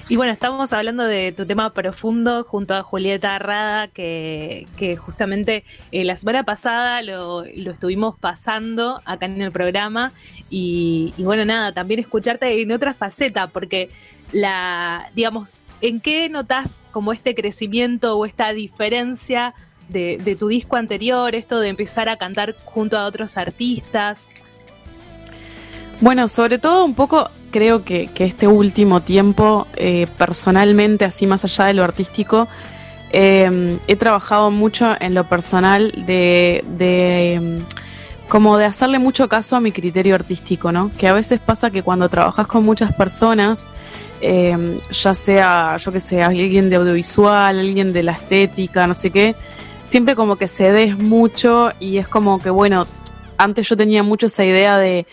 Y 0.09 0.17
bueno, 0.17 0.33
estamos 0.33 0.73
hablando 0.73 1.05
de 1.05 1.33
tu 1.33 1.47
tema 1.47 1.73
profundo 1.73 2.43
junto 2.45 2.75
a 2.75 2.83
Julieta 2.83 3.37
Arrada, 3.37 3.89
que, 3.89 4.67
justamente 4.99 5.65
eh, 5.93 6.05
la 6.05 6.17
semana 6.17 6.43
pasada 6.43 7.03
lo, 7.03 7.45
estuvimos 7.45 8.19
pasando 8.19 9.01
acá 9.05 9.27
en 9.27 9.41
el 9.41 9.53
programa. 9.53 10.13
Y, 10.51 11.15
y, 11.17 11.25
bueno, 11.25 11.45
nada, 11.45 11.73
también 11.73 12.01
escucharte 12.01 12.61
en 12.61 12.73
otra 12.73 12.95
faceta, 12.95 13.47
porque 13.47 13.91
la, 14.33 15.11
digamos, 15.15 15.57
¿en 15.81 16.01
qué 16.01 16.29
notas 16.29 16.79
como 16.91 17.13
este 17.13 17.35
crecimiento 17.35 18.17
o 18.17 18.27
esta 18.27 18.53
diferencia 18.53 19.55
de, 19.89 20.37
tu 20.39 20.49
disco 20.49 20.77
anterior, 20.77 21.35
esto 21.35 21.61
de 21.61 21.69
empezar 21.69 22.09
a 22.09 22.17
cantar 22.17 22.55
junto 22.65 22.97
a 22.97 23.07
otros 23.07 23.37
artistas? 23.37 24.19
Bueno, 26.01 26.29
sobre 26.29 26.59
todo 26.59 26.85
un 26.85 26.95
poco 26.95 27.31
creo 27.51 27.85
que, 27.85 28.11
este 28.19 28.47
último 28.47 29.03
tiempo, 29.03 29.67
eh, 29.77 30.07
personalmente, 30.19 31.05
así 31.05 31.27
más 31.27 31.45
allá 31.45 31.67
de 31.67 31.75
lo 31.75 31.85
artístico, 31.85 32.49
eh, 33.13 33.79
he 33.87 33.97
trabajado 33.97 34.51
mucho 34.51 34.95
en 35.01 35.15
lo 35.15 35.25
personal 35.25 35.93
de, 36.07 36.65
de, 36.77 37.63
como 38.29 38.59
de 38.59 38.65
hacerle 38.65 38.99
mucho 38.99 39.29
caso 39.29 39.57
a 39.57 39.61
mi 39.61 39.73
criterio 39.73 40.15
artístico, 40.15 40.73
¿no? 40.73 40.91
Que 40.99 41.09
a 41.09 41.13
veces 41.13 41.41
pasa 41.41 41.71
que 41.71 41.83
cuando 41.83 42.09
trabajas 42.09 42.47
con 42.47 42.65
muchas 42.65 42.93
personas, 42.93 43.67
eh, 44.21 44.81
ya 44.91 45.15
sea, 45.15 45.77
yo 45.77 45.93
que 45.93 46.01
sé, 46.01 46.23
alguien 46.23 46.69
de 46.69 46.77
audiovisual, 46.77 47.59
alguien 47.59 47.93
de 47.93 48.03
la 48.03 48.13
estética, 48.13 48.87
no 48.87 48.95
sé 48.95 49.11
qué, 49.11 49.35
siempre 49.87 50.17
como 50.17 50.37
que 50.37 50.49
cedes 50.49 50.99
mucho 50.99 51.71
y 51.79 51.99
es 51.99 52.09
como 52.09 52.41
que, 52.41 52.51
bueno, 52.51 52.87
antes 53.39 53.69
yo 53.69 53.77
tenía 53.77 54.03
mucho 54.03 54.27
esa 54.27 54.45
idea 54.45 54.79
de, 54.79 55.07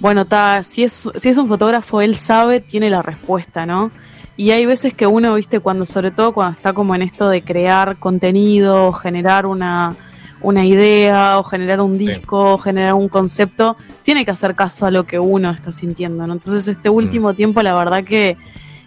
bueno, 0.00 0.24
ta, 0.24 0.62
si, 0.62 0.82
es, 0.82 1.08
si 1.16 1.28
es 1.28 1.36
un 1.36 1.46
fotógrafo, 1.46 2.00
él 2.00 2.16
sabe, 2.16 2.60
tiene 2.60 2.90
la 2.90 3.02
respuesta, 3.02 3.66
¿no? 3.66 3.90
Y 4.36 4.50
hay 4.50 4.66
veces 4.66 4.94
que 4.94 5.06
uno, 5.06 5.34
viste, 5.34 5.60
cuando, 5.60 5.86
sobre 5.86 6.10
todo 6.10 6.32
cuando 6.32 6.56
está 6.56 6.72
como 6.72 6.94
en 6.94 7.02
esto 7.02 7.28
de 7.28 7.42
crear 7.42 7.98
contenido, 7.98 8.92
generar 8.92 9.46
una, 9.46 9.94
una 10.40 10.64
idea 10.64 11.38
o 11.38 11.44
generar 11.44 11.80
un 11.80 11.98
disco 11.98 12.54
o 12.54 12.58
generar 12.58 12.94
un 12.94 13.08
concepto, 13.08 13.76
tiene 14.02 14.24
que 14.24 14.30
hacer 14.30 14.54
caso 14.54 14.86
a 14.86 14.90
lo 14.90 15.04
que 15.04 15.18
uno 15.18 15.50
está 15.50 15.70
sintiendo, 15.70 16.26
¿no? 16.26 16.32
Entonces 16.32 16.66
este 16.66 16.90
mm. 16.90 16.94
último 16.94 17.34
tiempo 17.34 17.62
la 17.62 17.74
verdad 17.74 18.02
que 18.02 18.36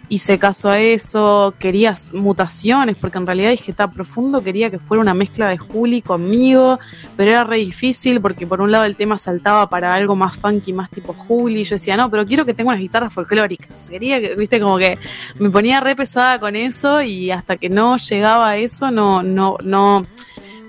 hice 0.08 0.38
caso 0.38 0.70
a 0.70 0.80
eso, 0.80 1.54
quería 1.58 1.94
mutaciones, 2.14 2.96
porque 2.96 3.18
en 3.18 3.26
realidad 3.26 3.50
dije, 3.50 3.70
está 3.70 3.90
profundo, 3.90 4.42
quería 4.42 4.70
que 4.70 4.78
fuera 4.78 5.02
una 5.02 5.14
mezcla 5.14 5.48
de 5.48 5.58
Juli 5.58 6.00
conmigo, 6.00 6.78
pero 7.16 7.30
era 7.30 7.44
re 7.44 7.58
difícil 7.58 8.20
porque 8.20 8.46
por 8.46 8.60
un 8.60 8.72
lado 8.72 8.84
el 8.84 8.96
tema 8.96 9.18
saltaba 9.18 9.68
para 9.68 9.94
algo 9.94 10.16
más 10.16 10.36
funky, 10.36 10.72
más 10.72 10.90
tipo 10.90 11.12
Juli, 11.12 11.64
yo 11.64 11.76
decía, 11.76 11.96
no, 11.96 12.10
pero 12.10 12.24
quiero 12.24 12.46
que 12.46 12.54
tenga 12.54 12.70
unas 12.70 12.80
guitarras 12.80 13.12
folclóricas, 13.12 13.90
quería 13.90 14.20
que, 14.20 14.34
viste, 14.34 14.60
como 14.60 14.78
que 14.78 14.98
me 15.38 15.50
ponía 15.50 15.80
re 15.80 15.94
pesada 15.94 16.38
con 16.38 16.56
eso 16.56 17.02
y 17.02 17.30
hasta 17.30 17.56
que 17.56 17.68
no 17.68 17.98
llegaba 17.98 18.50
a 18.50 18.56
eso, 18.56 18.90
no, 18.90 19.22
no, 19.22 19.56
no, 19.62 20.06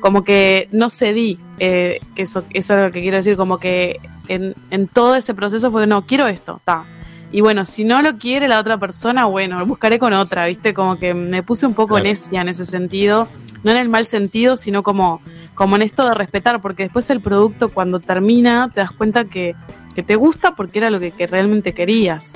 como 0.02 0.24
que 0.26 0.68
no 0.72 0.90
cedí, 0.90 1.40
eh, 1.60 2.02
que 2.14 2.24
eso, 2.24 2.44
eso 2.54 2.74
es 2.76 2.82
lo 2.82 2.92
que 2.92 3.02
quiero 3.02 3.18
decir, 3.18 3.38
como 3.38 3.58
que 3.58 4.00
en, 4.28 4.54
en 4.70 4.88
todo 4.88 5.16
ese 5.16 5.34
proceso 5.34 5.72
fue, 5.72 5.88
no, 5.88 6.06
quiero 6.06 6.28
esto, 6.28 6.58
está 6.58 6.84
y 7.32 7.42
bueno, 7.42 7.64
si 7.64 7.84
no 7.84 8.02
lo 8.02 8.16
quiere 8.16 8.48
la 8.48 8.60
otra 8.60 8.78
persona, 8.78 9.26
bueno, 9.26 9.64
buscaré 9.66 10.00
con 10.00 10.14
otra, 10.14 10.48
¿viste? 10.48 10.74
Como 10.74 10.98
que 10.98 11.14
me 11.14 11.44
puse 11.44 11.68
un 11.68 11.76
poco 11.76 12.00
necia 12.00 12.42
en 12.42 12.50
ese 12.50 12.66
sentido, 12.66 13.28
no 13.64 13.72
en 13.72 13.78
el 13.78 13.88
mal 13.88 14.08
sentido, 14.08 14.58
sino 14.58 14.82
como, 14.82 15.22
como 15.54 15.76
en 15.76 15.84
esto 15.84 16.08
de 16.08 16.16
respetar, 16.16 16.60
porque 16.60 16.84
después 16.84 17.10
el 17.12 17.22
producto 17.22 17.70
cuando 17.70 18.00
termina 18.00 18.72
te 18.74 18.80
das 18.80 18.92
cuenta 18.92 19.26
que, 19.26 19.56
te 20.00 20.16
gusta 20.16 20.56
porque 20.56 20.80
era 20.80 20.90
lo 20.90 21.00
que, 21.02 21.28
realmente 21.28 21.74
querías, 21.74 22.34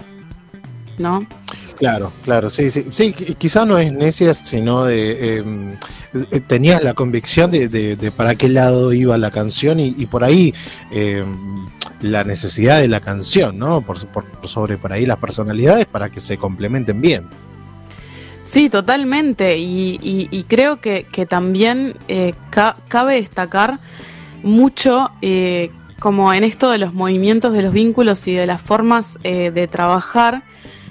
¿no? 0.98 1.26
Claro, 1.78 2.12
claro, 2.24 2.50
sí, 2.50 2.70
sí. 2.70 2.86
Sí, 2.92 3.14
quizás 3.14 3.66
no 3.66 3.78
es 3.78 3.92
necia, 3.92 4.34
sino 4.34 4.84
de. 4.84 5.38
Em, 5.38 5.78
eh, 6.14 6.40
tenías 6.42 6.84
la 6.84 6.94
convicción 6.94 7.50
de, 7.52 8.12
para 8.16 8.36
qué 8.36 8.50
lado 8.50 8.92
iba 8.94 9.18
la 9.18 9.32
canción 9.32 9.80
y, 9.80 10.06
por 10.06 10.24
ahí 10.26 10.54
eh, 10.92 11.24
la 12.04 12.24
necesidad 12.24 12.80
de 12.80 12.90
la 12.90 13.00
canción, 13.00 13.58
¿no? 13.58 13.82
Por, 13.82 13.98
sobre 14.48 14.78
por 14.78 14.92
ahí 14.92 15.06
las 15.06 15.18
personalidades 15.18 15.86
para 15.86 16.10
que 16.10 16.20
se 16.20 16.38
complementen 16.38 17.02
bien. 17.02 17.28
Sí, 18.44 18.70
totalmente. 18.70 19.58
Y, 19.58 20.46
creo 20.48 20.82
que, 20.82 21.06
también 21.28 21.96
eh, 22.08 22.34
cabe 22.88 23.16
destacar 23.16 23.80
mucho 24.44 25.12
eh, 25.22 25.72
como 26.00 26.34
en 26.34 26.44
esto 26.44 26.70
de 26.70 26.78
los 26.78 26.94
movimientos 26.94 27.54
de 27.54 27.62
los 27.62 27.72
vínculos 27.72 28.28
y 28.28 28.34
de 28.34 28.46
las 28.46 28.62
formas 28.62 29.18
eh, 29.24 29.52
de 29.52 29.68
trabajar. 29.70 30.44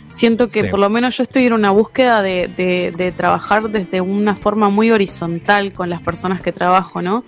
Siento 0.09 0.49
que 0.49 0.65
por 0.65 0.79
lo 0.79 0.91
menos 0.91 1.17
yo 1.17 1.23
estoy 1.23 1.47
en 1.47 1.55
una 1.55 1.71
búsqueda 1.71 2.23
de, 2.23 2.49
de, 2.97 3.13
trabajar 3.13 3.71
desde 3.71 4.03
una 4.03 4.35
forma 4.35 4.69
muy 4.69 4.91
horizontal 4.91 5.73
con 5.73 5.89
las 5.89 6.03
personas 6.03 6.43
que 6.43 6.53
trabajo, 6.53 7.01
¿no? 7.01 7.25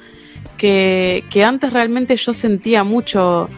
Que, 0.58 1.24
que 1.30 1.44
antes 1.44 1.72
realmente 1.72 2.14
yo 2.16 2.34
sentía 2.34 2.84
mucho 2.84 3.48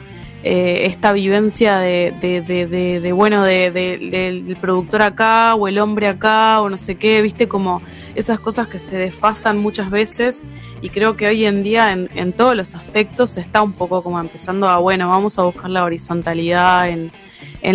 eh, 0.49 0.87
esta 0.87 1.13
vivencia 1.13 1.79
de, 1.79 2.15
de, 2.21 3.13
bueno, 3.13 3.43
del 3.43 4.57
productor 4.61 5.03
acá 5.03 5.57
o 5.57 5.67
el 5.67 5.77
hombre 5.81 6.07
acá 6.07 6.61
o 6.61 6.71
no 6.71 6.77
sé 6.77 6.95
qué, 6.95 7.21
viste 7.21 7.49
como 7.49 7.83
esas 8.15 8.39
cosas 8.39 8.69
que 8.69 8.79
se 8.79 8.97
desfasan 8.97 9.59
muchas 9.59 9.91
veces 9.91 10.45
y 10.81 10.91
creo 10.91 11.17
que 11.17 11.27
hoy 11.27 11.45
en 11.47 11.65
día 11.65 11.91
en, 11.91 12.33
todos 12.33 12.55
los 12.55 12.77
aspectos 12.77 13.39
está 13.39 13.61
un 13.61 13.73
poco 13.73 14.05
como 14.05 14.21
empezando 14.21 14.69
a, 14.69 14.79
bueno, 14.79 15.09
vamos 15.09 15.37
a 15.41 15.43
buscar 15.43 15.69
la 15.69 15.83
horizontalidad 15.83 16.91
en, 16.91 17.11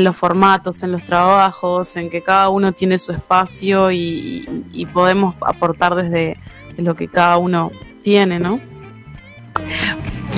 los 0.01 0.16
formatos, 0.16 0.82
en 0.84 0.94
los 0.94 1.04
trabajos, 1.04 1.98
en 1.98 2.10
que 2.10 2.24
cada 2.24 2.48
uno 2.48 2.72
tiene 2.72 2.98
su 3.00 3.12
espacio 3.12 3.92
y, 3.92 4.48
y 4.72 4.86
podemos 4.86 5.36
aportar 5.42 5.96
desde 5.96 6.38
lo 6.78 6.96
que 6.96 7.10
cada 7.10 7.38
uno 7.38 7.70
tiene, 8.01 8.40
¿no? 8.40 8.62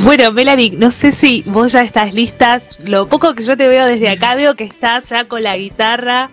Bueno, 0.03 0.33
Melanie, 0.33 0.72
no 0.72 0.91
sé 0.91 1.13
si 1.13 1.43
vos 1.45 1.72
ya 1.72 1.81
estás 1.81 2.13
lista. 2.13 2.62
Lo 2.83 3.07
poco 3.07 3.33
que 3.33 3.43
yo 3.43 3.55
te 3.55 3.67
veo 3.67 3.86
desde 3.86 4.10
acá, 4.10 4.36
veo 4.36 4.55
que 4.55 4.65
estás 4.65 5.10
ya 5.10 5.25
con 5.25 5.41
la 5.41 5.55
guitarra. 5.57 6.29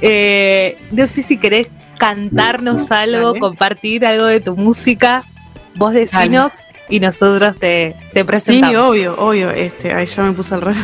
Eh, 0.00 0.76
no 0.90 1.06
sé 1.06 1.22
si 1.22 1.38
querés 1.38 1.68
cantarnos 1.98 2.90
algo, 2.90 3.38
compartir 3.38 4.04
algo 4.04 4.26
de 4.26 4.40
tu 4.40 4.56
música. 4.56 5.22
Vos 5.76 5.94
decinos 5.94 6.52
y 6.88 6.98
nosotros 6.98 7.56
te, 7.58 7.94
te, 8.12 8.24
presentamos. 8.24 8.70
Sí, 8.70 8.76
obvio, 8.76 9.16
obvio. 9.16 9.50
Este, 9.50 9.94
ahí 9.94 10.06
ya 10.06 10.24
me 10.24 10.32
puse 10.32 10.54
al 10.54 10.60
revés. 10.62 10.82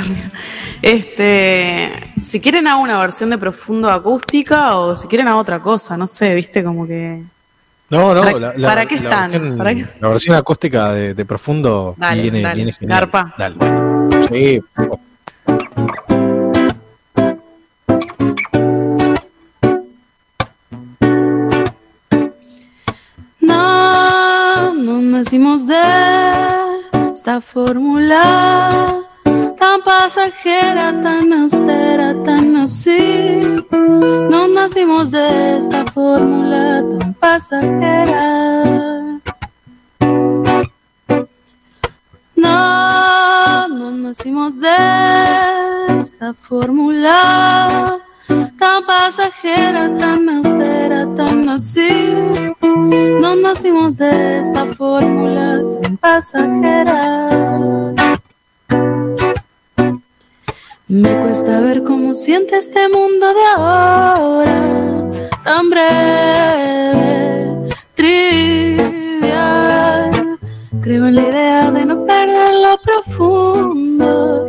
Este, 0.80 1.90
si 2.22 2.38
quieren 2.38 2.68
hago 2.68 2.80
una 2.80 3.00
versión 3.00 3.30
de 3.30 3.38
profundo 3.38 3.90
acústica 3.90 4.76
o 4.76 4.94
si 4.94 5.08
quieren 5.08 5.26
hago 5.26 5.40
otra 5.40 5.60
cosa, 5.60 5.96
no 5.96 6.06
sé, 6.06 6.36
viste, 6.36 6.62
como 6.62 6.86
que 6.86 7.20
no, 7.90 8.14
no, 8.14 8.22
¿Para, 8.22 8.52
la, 8.56 8.68
¿para 8.68 8.86
qué 8.86 8.96
están? 8.96 9.30
Versión, 9.30 9.88
La 10.00 10.08
versión 10.08 10.36
acústica 10.36 10.92
de, 10.92 11.14
de 11.14 11.24
Profundo 11.24 11.96
viene, 11.98 12.52
viene, 12.54 12.72
genial. 12.72 13.00
Garpa. 13.00 13.34
Dale. 13.38 13.56
Sí. 14.28 14.60
No, 23.40 24.74
no 24.74 25.00
nacimos 25.00 25.66
de 25.66 25.76
esta 27.12 27.40
fórmula 27.40 29.00
tan 29.58 29.82
pasajera, 29.82 31.00
tan 31.02 31.32
austera, 31.32 32.14
tan 32.22 32.56
así. 32.56 33.56
No 33.98 34.46
nacimos 34.46 35.10
de 35.10 35.58
esta 35.58 35.84
fórmula 35.86 36.84
tan 36.98 37.14
pasajera. 37.14 38.64
No, 42.36 43.68
no 43.68 43.90
nacimos 43.90 44.60
de 44.60 45.98
esta 45.98 46.32
fórmula 46.34 47.98
tan 48.58 48.86
pasajera, 48.86 49.90
tan 49.98 50.28
austera, 50.28 51.06
tan 51.16 51.48
así. 51.48 51.88
No 53.20 53.34
nacimos 53.34 53.96
de 53.96 54.40
esta 54.40 54.66
fórmula 54.66 55.60
tan 55.82 55.96
pasajera. 55.96 57.47
Me 60.90 61.20
cuesta 61.20 61.60
ver 61.60 61.84
cómo 61.84 62.14
siente 62.14 62.56
este 62.56 62.88
mundo 62.88 63.34
de 63.34 63.44
ahora, 63.54 65.10
tan 65.44 65.68
breve, 65.68 67.68
trivial. 67.94 68.88
Creo 70.80 71.08
en 71.08 71.14
la 71.14 71.20
idea 71.20 71.70
de 71.70 71.84
no 71.84 72.06
perder 72.06 72.54
lo 72.54 72.80
profundo, 72.80 74.46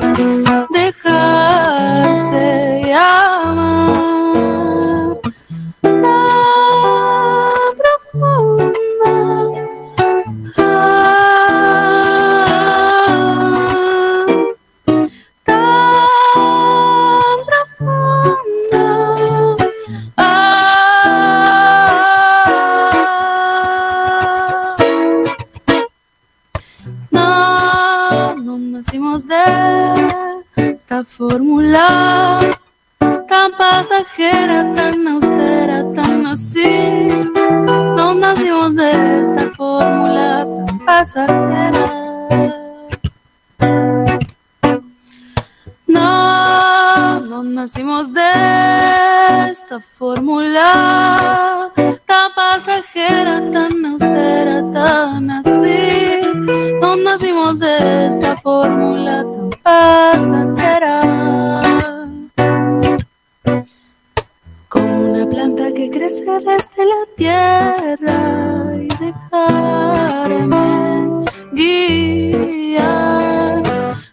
dejarse 0.69 2.93
amar. 2.93 4.18
Fórmula 31.03 32.39
tan 33.27 33.51
pasajera, 33.57 34.73
tan 34.73 35.07
austera, 35.07 35.83
tan 35.93 36.25
así. 36.27 37.07
No 37.97 38.13
nacimos 38.13 38.75
de 38.75 39.21
esta 39.21 39.51
fórmula 39.51 40.47
tan 40.65 40.79
pasajera. 40.85 41.85
No, 45.87 47.19
no 47.19 47.43
nacimos 47.43 48.13
de 48.13 48.31
esta 49.51 49.79
fórmula 49.97 51.71
tan 52.05 52.33
pasajera, 52.35 53.41
tan 53.51 53.85
austera, 53.85 54.63
tan 54.71 55.31
así. 55.31 55.38
De 57.19 58.07
esta 58.07 58.37
fórmula 58.37 59.25
tan 59.25 59.49
pasajera. 59.61 61.01
Como 64.69 65.01
una 65.11 65.27
planta 65.27 65.73
que 65.73 65.89
crece 65.89 66.23
desde 66.23 66.85
la 66.85 67.05
tierra 67.17 68.75
y 68.77 68.87
dejarme 69.03 70.55
guiar. 71.51 72.83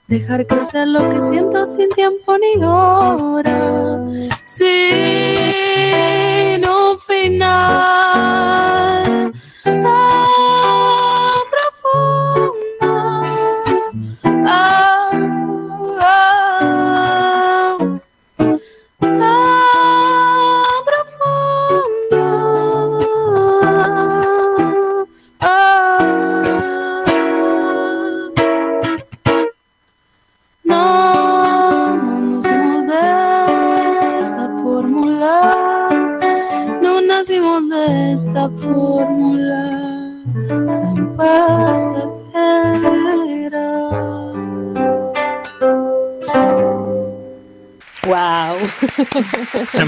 Dejar 0.08 0.44
crecer 0.48 0.88
lo 0.88 1.08
que 1.10 1.22
siento 1.22 1.64
sin 1.64 1.88
tiempo 1.90 2.36
ni 2.38 2.56
hora. 2.64 4.00
Sin 4.46 4.66
un 6.68 6.98
final 7.06 8.85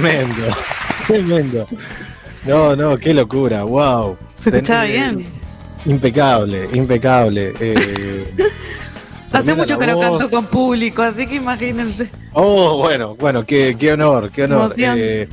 Tremendo, 0.00 0.43
tremendo. 1.07 1.69
No, 2.47 2.76
no, 2.76 2.97
qué 2.97 3.12
locura, 3.12 3.64
wow. 3.64 4.17
Se 4.40 4.50
escuchaba 4.50 4.85
bien. 4.85 5.25
Impecable, 5.87 6.69
impecable. 6.73 7.52
Eh, 7.59 8.35
Hace 9.33 9.55
mucho 9.55 9.76
que 9.76 9.87
no 9.88 9.99
canto 9.99 10.31
con 10.31 10.47
público, 10.47 11.02
así 11.02 11.26
que 11.26 11.35
imagínense. 11.35 12.09
Oh, 12.33 12.78
bueno, 12.78 13.17
bueno, 13.17 13.45
qué, 13.45 13.76
qué 13.78 13.93
honor, 13.93 14.31
qué 14.31 14.45
honor. 14.45 14.73
Eh, 14.78 15.28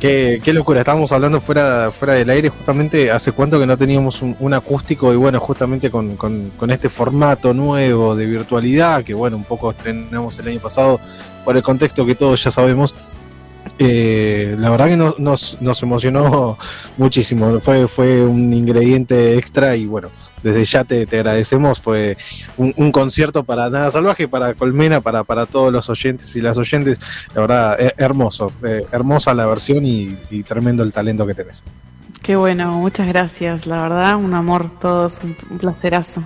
qué, 0.00 0.40
qué, 0.42 0.52
locura, 0.52 0.80
estábamos 0.80 1.12
hablando 1.12 1.40
fuera, 1.40 1.92
fuera 1.92 2.14
del 2.14 2.28
aire, 2.28 2.48
justamente 2.48 3.10
hace 3.10 3.32
cuánto 3.32 3.58
que 3.58 3.66
no 3.66 3.78
teníamos 3.78 4.20
un, 4.20 4.52
acústico 4.52 5.12
y 5.12 5.16
bueno, 5.16 5.38
justamente 5.38 5.90
con, 5.90 6.16
con, 6.16 6.50
con, 6.50 6.70
este 6.72 6.88
formato 6.88 7.54
nuevo 7.54 8.16
de 8.16 8.26
virtualidad, 8.26 9.04
que 9.04 9.14
bueno, 9.14 9.36
un 9.36 9.44
poco 9.44 9.70
estrenamos 9.70 10.38
el 10.40 10.48
año 10.48 10.60
pasado 10.60 11.00
por 11.44 11.56
el 11.56 11.62
contexto 11.62 12.04
que 12.04 12.16
todos 12.16 12.42
ya 12.42 12.50
sabemos, 12.50 12.94
eh, 13.78 14.56
la 14.58 14.70
verdad 14.70 14.88
que 14.88 14.96
nos, 14.96 15.60
nos, 15.60 15.82
emocionó 15.82 16.56
muchísimo, 16.96 17.60
fue, 17.60 17.86
fue 17.88 18.22
un 18.22 18.52
ingrediente 18.52 19.36
extra 19.36 19.76
y 19.76 19.86
bueno, 19.86 20.08
desde 20.42 20.64
ya 20.64 20.84
te, 20.84 21.02
agradecemos, 21.02 21.80
fue 21.80 22.16
un, 22.56 22.92
concierto 22.92 23.44
para 23.44 23.68
Nada 23.68 23.90
Salvaje, 23.90 24.28
para 24.28 24.54
Colmena, 24.54 25.00
para, 25.00 25.24
para 25.24 25.44
todos 25.44 25.72
los 25.72 25.90
oyentes 25.90 26.34
y 26.36 26.40
las 26.40 26.56
oyentes, 26.56 27.00
la 27.34 27.40
verdad, 27.42 27.76
eh, 27.80 27.92
hermoso, 27.98 28.52
eh, 28.64 28.86
hermosa 28.92 29.34
la 29.34 29.46
versión 29.46 29.84
y, 29.84 30.16
tremendo 30.46 30.82
el 30.82 30.92
talento 30.92 31.26
que 31.26 31.34
tenés. 31.34 31.62
Qué 32.22 32.36
bueno, 32.36 32.72
muchas 32.72 33.08
gracias, 33.08 33.66
la 33.66 33.82
verdad, 33.82 34.16
un 34.16 34.32
amor 34.34 34.70
todos, 34.80 35.20
un, 35.22 35.58
placerazo. 35.58 36.22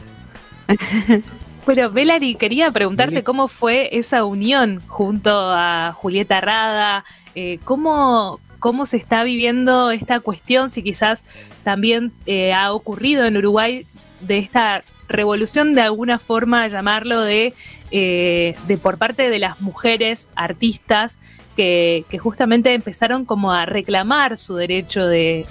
Bueno, 1.72 1.88
Belari, 1.88 2.34
quería 2.34 2.72
preguntarte 2.72 3.22
cómo 3.22 3.46
fue 3.46 3.96
esa 3.96 4.24
unión 4.24 4.80
junto 4.88 5.30
a 5.32 5.92
Julieta 5.92 6.40
Rada, 6.40 7.04
eh, 7.36 7.60
¿cómo, 7.62 8.40
¿cómo 8.58 8.86
se 8.86 8.96
está 8.96 9.22
viviendo 9.22 9.92
esta 9.92 10.18
cuestión? 10.18 10.72
Si 10.72 10.82
quizás 10.82 11.22
también 11.62 12.10
eh, 12.26 12.52
ha 12.52 12.72
ocurrido 12.72 13.24
en 13.24 13.36
Uruguay 13.36 13.86
de 14.20 14.38
esta 14.38 14.82
revolución 15.06 15.74
de 15.74 15.82
alguna 15.82 16.18
forma 16.18 16.66
llamarlo 16.66 17.20
de, 17.20 17.54
eh, 17.92 18.56
de 18.66 18.76
por 18.76 18.98
parte 18.98 19.30
de 19.30 19.38
las 19.38 19.60
mujeres 19.60 20.26
artistas 20.34 21.18
que, 21.56 22.04
justamente 22.20 22.74
empezaron 22.74 23.24
como 23.24 23.52
a 23.52 23.64
reclamar 23.64 24.38
su 24.38 24.56
derecho 24.56 25.06
de, 25.06 25.46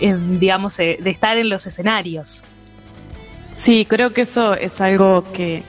digamos, 0.00 0.78
de 0.78 0.98
estar 1.04 1.36
en 1.36 1.50
los 1.50 1.66
escenarios. 1.66 2.42
Sí, 3.58 3.86
creo 3.86 4.12
que 4.12 4.20
eso 4.20 4.54
es 4.54 4.80
algo 4.80 5.24
que, 5.32 5.64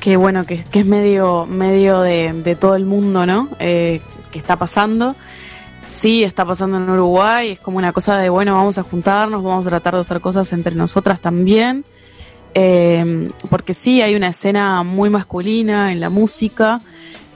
que 0.00 0.16
bueno, 0.16 0.46
que, 0.46 0.64
es 0.72 0.86
medio, 0.86 1.44
medio 1.44 2.00
de, 2.00 2.32
de, 2.32 2.56
todo 2.56 2.74
el 2.74 2.86
mundo, 2.86 3.26
¿no? 3.26 3.50
que 3.58 4.00
está 4.32 4.56
pasando. 4.56 5.14
Sí, 5.86 6.24
está 6.24 6.46
pasando 6.46 6.78
en 6.78 6.88
Uruguay, 6.88 7.50
es 7.50 7.60
como 7.60 7.76
una 7.76 7.92
cosa 7.92 8.16
de, 8.16 8.30
bueno, 8.30 8.54
vamos 8.54 8.78
a 8.78 8.82
juntarnos, 8.82 9.42
vamos 9.42 9.66
a 9.66 9.68
tratar 9.68 9.92
de 9.92 10.00
hacer 10.00 10.22
cosas 10.22 10.50
entre 10.54 10.74
nosotras 10.74 11.20
también. 11.20 11.84
Eh, 12.54 13.30
porque 13.50 13.74
sí, 13.74 14.00
hay 14.00 14.14
una 14.14 14.28
escena 14.28 14.82
muy 14.82 15.10
masculina 15.10 15.92
en 15.92 16.00
la 16.00 16.08
música 16.08 16.80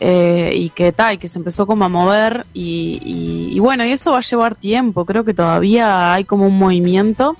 eh, 0.00 0.52
y 0.54 0.70
que 0.70 0.92
tal, 0.92 1.18
que 1.18 1.28
se 1.28 1.38
empezó 1.38 1.66
como 1.66 1.84
a 1.84 1.88
mover 1.90 2.46
y, 2.54 3.58
bueno, 3.60 3.84
y 3.84 3.92
eso 3.92 4.12
va 4.12 4.18
a 4.18 4.22
llevar 4.22 4.56
tiempo, 4.56 5.04
creo 5.04 5.22
que 5.22 5.34
todavía 5.34 6.14
hay 6.14 6.24
como 6.24 6.46
un 6.46 6.58
movimiento. 6.58 7.36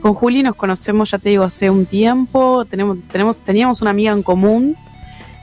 Con 0.00 0.14
Juli 0.14 0.42
nos 0.42 0.54
conocemos, 0.54 1.10
ya 1.10 1.18
te 1.18 1.30
digo, 1.30 1.44
hace 1.44 1.70
un 1.70 1.86
tiempo, 1.86 2.64
tenemos, 2.64 2.98
tenemos, 3.10 3.36
teníamos 3.38 3.82
una 3.82 3.90
amiga 3.90 4.12
en 4.12 4.22
común 4.22 4.76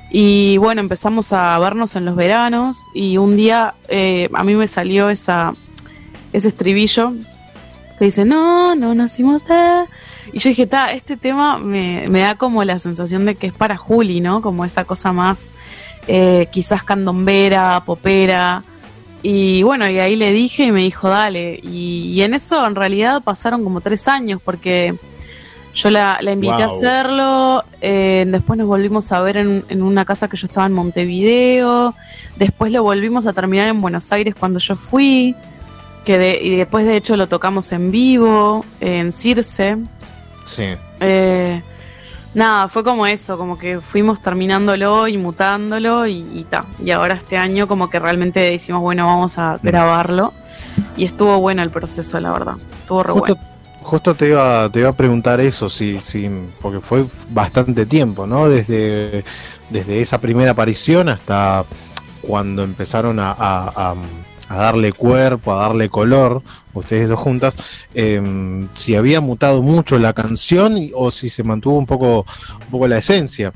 y 0.09 0.57
bueno, 0.57 0.81
empezamos 0.81 1.33
a 1.33 1.57
vernos 1.59 1.95
en 1.95 2.05
los 2.05 2.15
veranos 2.15 2.87
y 2.93 3.17
un 3.17 3.35
día 3.35 3.73
eh, 3.89 4.29
a 4.33 4.43
mí 4.43 4.55
me 4.55 4.67
salió 4.67 5.09
esa, 5.09 5.53
ese 6.31 6.47
estribillo 6.47 7.11
que 7.99 8.05
dice, 8.05 8.25
no, 8.25 8.75
no 8.75 8.93
nacimos 8.93 9.45
de... 9.45 9.85
Y 10.33 10.39
yo 10.39 10.49
dije, 10.49 10.67
ta, 10.67 10.91
este 10.91 11.17
tema 11.17 11.57
me, 11.57 12.07
da 12.07 12.35
como 12.35 12.63
la 12.63 12.79
sensación 12.79 13.25
de 13.25 13.35
que 13.35 13.47
es 13.47 13.53
para 13.53 13.77
Juli, 13.77 14.21
¿no? 14.21 14.41
Como 14.41 14.65
esa 14.65 14.83
cosa 14.83 15.13
más 15.13 15.51
eh, 16.07 16.47
quizás 16.51 16.83
candombera, 16.83 17.83
popera. 17.85 18.63
Y 19.27 19.63
bueno, 19.63 19.89
y 19.89 19.97
ahí 19.97 20.15
le 20.15 20.31
dije 20.31 20.65
y 20.65 20.71
me 20.71 20.81
dijo, 20.81 21.09
dale. 21.09 21.59
Y, 21.63 22.11
y 22.13 22.21
en 22.21 22.35
eso 22.35 22.63
en 22.63 22.75
realidad 22.75 23.23
pasaron 23.23 23.63
como 23.63 23.81
tres 23.81 24.07
años 24.07 24.39
porque 24.43 24.93
yo 25.73 25.89
la, 25.89 26.19
invité 26.31 26.61
a 26.61 26.67
hacerlo, 26.67 27.63
eh, 27.81 28.23
después 28.27 28.57
nos 28.57 28.67
volvimos 28.67 29.11
a 29.11 29.19
ver 29.21 29.37
en, 29.37 29.81
una 29.81 30.05
casa 30.05 30.29
que 30.29 30.37
yo 30.37 30.45
estaba 30.45 30.67
en 30.67 30.73
Montevideo, 30.73 31.95
después 32.35 32.71
lo 32.71 32.83
volvimos 32.83 33.25
a 33.25 33.33
terminar 33.33 33.67
en 33.67 33.81
Buenos 33.81 34.11
Aires 34.11 34.35
cuando 34.39 34.59
yo 34.59 34.75
fui, 34.75 35.35
que 36.05 36.39
y 36.43 36.55
después 36.55 36.85
de 36.85 36.95
hecho 36.95 37.17
lo 37.17 37.27
tocamos 37.27 37.71
en 37.71 37.89
vivo, 37.89 38.63
en 38.79 39.11
Circe. 39.11 39.77
Sí. 40.45 40.75
Eh, 40.99 41.63
nada, 42.35 42.67
fue 42.67 42.83
como 42.83 43.07
eso, 43.07 43.37
como 43.37 43.57
que 43.57 43.79
fuimos 43.79 44.21
terminándolo 44.21 45.07
y 45.07 45.17
mutándolo 45.17 46.05
y, 46.05 46.25
y 46.33 46.43
ta. 46.43 46.65
Y 46.83 46.91
ahora 46.91 47.15
este 47.15 47.37
año 47.37 47.67
como 47.67 47.89
que 47.89 47.97
realmente 47.97 48.39
decimos, 48.39 48.81
bueno, 48.81 49.07
vamos 49.07 49.39
a 49.39 49.55
mm. 49.55 49.59
grabarlo. 49.63 50.33
Y 50.97 51.05
estuvo 51.05 51.39
bueno 51.39 51.63
el 51.63 51.71
proceso, 51.71 52.19
la 52.19 52.31
verdad. 52.31 52.55
Estuvo 52.81 53.01
re 53.01 53.13
bueno 53.13 53.35
Justo 53.85 54.15
te 54.15 54.29
iba, 54.29 54.67
te 54.71 54.79
iba 54.79 54.89
a 54.89 54.97
preguntar 54.97 55.39
eso, 55.39 55.69
sí, 55.69 55.99
sí, 56.01 56.27
porque 56.59 56.79
fue 56.79 57.05
bastante 57.29 57.85
tiempo, 57.85 58.25
¿no? 58.25 58.49
Desde, 58.49 59.23
desde 59.69 60.01
esa 60.01 60.19
primera 60.19 60.51
aparición 60.51 61.07
hasta 61.07 61.65
cuando 62.21 62.63
empezaron 62.63 63.19
a, 63.19 63.93
darle 64.49 64.91
cuerpo, 64.91 65.53
a 65.53 65.61
darle 65.61 65.89
color, 65.89 66.41
ustedes 66.73 67.09
dos 67.09 67.19
juntas, 67.19 67.55
em, 67.93 68.67
si 68.73 68.95
había 68.95 69.21
mutado 69.21 69.61
mucho 69.61 69.97
la 69.97 70.13
canción 70.13 70.77
o 70.93 71.11
si 71.11 71.29
se 71.29 71.43
mantuvo 71.43 71.77
un 71.77 71.85
poco, 71.85 72.25
un 72.65 72.71
poco 72.71 72.87
la 72.87 72.97
esencia. 72.97 73.51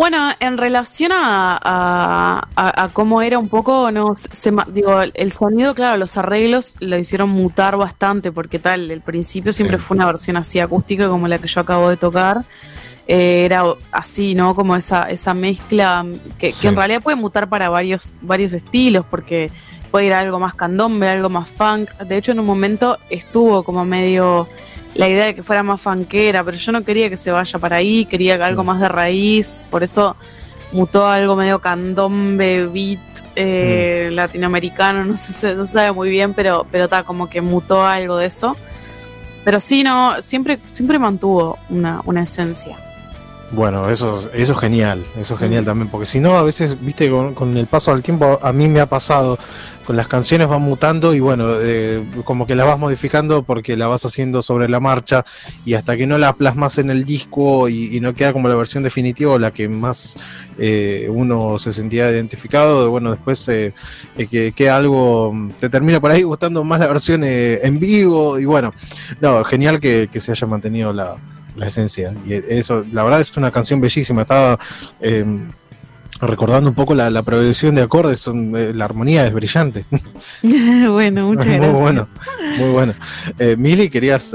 Bueno, 0.00 0.30
en 0.40 0.56
relación 0.56 1.12
a, 1.14 2.90
cómo 2.94 3.20
era 3.20 3.38
un 3.38 3.50
poco, 3.50 3.90
no 3.90 4.14
se, 4.14 4.50
digo, 4.68 5.02
el 5.02 5.30
sonido, 5.30 5.74
claro, 5.74 5.98
los 5.98 6.16
arreglos 6.16 6.76
lo 6.80 6.96
hicieron 6.96 7.28
mutar 7.28 7.76
bastante, 7.76 8.32
porque 8.32 8.58
tal, 8.58 8.90
el 8.90 9.02
principio 9.02 9.52
siempre 9.52 9.76
fue 9.76 9.98
una 9.98 10.06
versión 10.06 10.38
así 10.38 10.58
acústica 10.58 11.06
como 11.06 11.28
la 11.28 11.38
que 11.38 11.48
yo 11.48 11.60
acabo 11.60 11.90
de 11.90 11.98
tocar. 11.98 12.46
Eh, 13.12 13.44
era 13.44 13.64
así, 13.90 14.36
¿no? 14.36 14.54
Como 14.54 14.76
esa, 14.76 15.10
esa 15.10 15.34
mezcla 15.34 16.06
que, 16.38 16.52
que, 16.52 16.68
en 16.68 16.76
realidad 16.76 17.02
puede 17.02 17.16
mutar 17.16 17.48
para 17.48 17.68
varios, 17.68 18.12
varios 18.22 18.52
estilos, 18.52 19.04
porque 19.10 19.50
puede 19.90 20.06
ir 20.06 20.12
a 20.12 20.20
algo 20.20 20.38
más 20.38 20.54
candombe, 20.54 21.08
algo 21.08 21.28
más 21.28 21.48
funk. 21.48 21.90
De 22.06 22.16
hecho, 22.16 22.30
en 22.30 22.38
un 22.38 22.46
momento 22.46 22.98
estuvo 23.10 23.64
como 23.64 23.84
medio 23.84 24.48
la 24.94 25.08
idea 25.08 25.24
de 25.24 25.34
que 25.34 25.42
fuera 25.42 25.64
más 25.64 25.80
fanquera, 25.80 26.44
pero 26.44 26.56
yo 26.56 26.70
no 26.70 26.84
quería 26.84 27.10
que 27.10 27.16
se 27.16 27.32
vaya 27.32 27.58
para 27.58 27.78
ahí, 27.78 28.04
quería 28.04 28.36
algo 28.46 28.62
mm. 28.62 28.66
más 28.66 28.80
de 28.80 28.88
raíz, 28.88 29.64
por 29.70 29.82
eso 29.82 30.14
mutó 30.70 31.04
a 31.08 31.16
algo 31.16 31.34
medio 31.34 31.58
candombe, 31.58 32.68
beat 32.68 33.00
eh, 33.34 34.06
mm. 34.08 34.14
latinoamericano, 34.14 35.04
no 35.04 35.16
sé, 35.16 35.56
no 35.56 35.66
se 35.66 35.72
sabe 35.72 35.90
muy 35.90 36.10
bien, 36.10 36.32
pero 36.32 36.64
pero 36.70 36.84
está 36.84 37.02
como 37.02 37.28
que 37.28 37.40
mutó 37.40 37.84
algo 37.84 38.18
de 38.18 38.26
eso. 38.26 38.56
Pero 39.44 39.58
sí, 39.58 39.82
no, 39.82 40.22
siempre, 40.22 40.60
siempre 40.70 40.96
mantuvo 41.00 41.58
una, 41.70 42.02
una 42.04 42.22
esencia. 42.22 42.76
Bueno, 43.52 43.88
eso, 43.88 44.30
eso 44.32 44.52
es 44.52 44.58
genial, 44.58 45.04
eso 45.18 45.34
es 45.34 45.40
genial 45.40 45.64
también, 45.64 45.88
porque 45.88 46.06
si 46.06 46.20
no, 46.20 46.38
a 46.38 46.44
veces, 46.44 46.80
viste, 46.80 47.10
con, 47.10 47.56
el 47.56 47.66
paso 47.66 47.92
del 47.92 48.00
tiempo, 48.00 48.38
a 48.40 48.52
mí 48.52 48.68
me 48.68 48.78
ha 48.78 48.86
pasado, 48.86 49.38
con 49.84 49.96
las 49.96 50.06
canciones 50.06 50.46
van 50.46 50.62
mutando 50.62 51.14
y 51.14 51.20
bueno, 51.20 51.54
eh, 51.60 52.04
como 52.22 52.46
que 52.46 52.54
las 52.54 52.68
vas 52.68 52.78
modificando 52.78 53.42
porque 53.42 53.76
la 53.76 53.88
vas 53.88 54.04
haciendo 54.04 54.40
sobre 54.40 54.68
la 54.68 54.78
marcha 54.78 55.24
y 55.64 55.74
hasta 55.74 55.96
que 55.96 56.06
no 56.06 56.16
la 56.16 56.32
plasmas 56.34 56.78
en 56.78 56.90
el 56.90 57.04
disco 57.04 57.68
y, 57.68 57.98
no 58.00 58.14
queda 58.14 58.32
como 58.32 58.48
la 58.48 58.54
versión 58.54 58.84
definitiva, 58.84 59.36
la 59.36 59.50
que 59.50 59.68
más 59.68 60.16
eh, 60.56 61.08
uno 61.10 61.58
se 61.58 61.72
sentía 61.72 62.08
identificado, 62.08 62.88
bueno, 62.88 63.10
después 63.10 63.48
eh, 63.48 63.74
que, 64.30 64.52
que, 64.52 64.70
algo 64.70 65.34
te 65.58 65.68
termina 65.68 66.00
por 66.00 66.12
ahí 66.12 66.22
gustando 66.22 66.62
más 66.62 66.78
la 66.78 66.86
versión 66.86 67.24
en 67.24 67.80
vivo 67.80 68.38
y 68.38 68.44
bueno, 68.44 68.72
no, 69.20 69.42
genial 69.42 69.80
que 69.80 70.08
se 70.20 70.30
haya 70.30 70.46
mantenido 70.46 70.92
la 70.92 71.16
la 71.56 71.66
esencia. 71.66 72.12
Y 72.26 72.32
eso, 72.32 72.84
la 72.92 73.02
verdad 73.02 73.20
es 73.20 73.36
una 73.36 73.50
canción 73.50 73.80
bellísima. 73.80 74.22
Estaba 74.22 74.58
eh, 75.00 75.24
recordando 76.20 76.70
un 76.70 76.74
poco 76.74 76.94
la, 76.94 77.10
la 77.10 77.22
progresión 77.22 77.74
de 77.74 77.82
acordes, 77.82 78.26
eh, 78.26 78.72
la 78.74 78.84
armonía 78.84 79.26
es 79.26 79.32
brillante. 79.32 79.84
bueno, 80.42 81.26
muchas 81.28 81.46
gracias. 81.46 81.72
Muy 81.72 81.80
bueno, 81.80 82.08
muy 82.58 82.70
bueno. 82.70 82.94
Eh, 83.38 83.56
Mili, 83.58 83.90
¿querías 83.90 84.30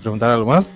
preguntar 0.00 0.30
algo 0.30 0.50
más? 0.50 0.70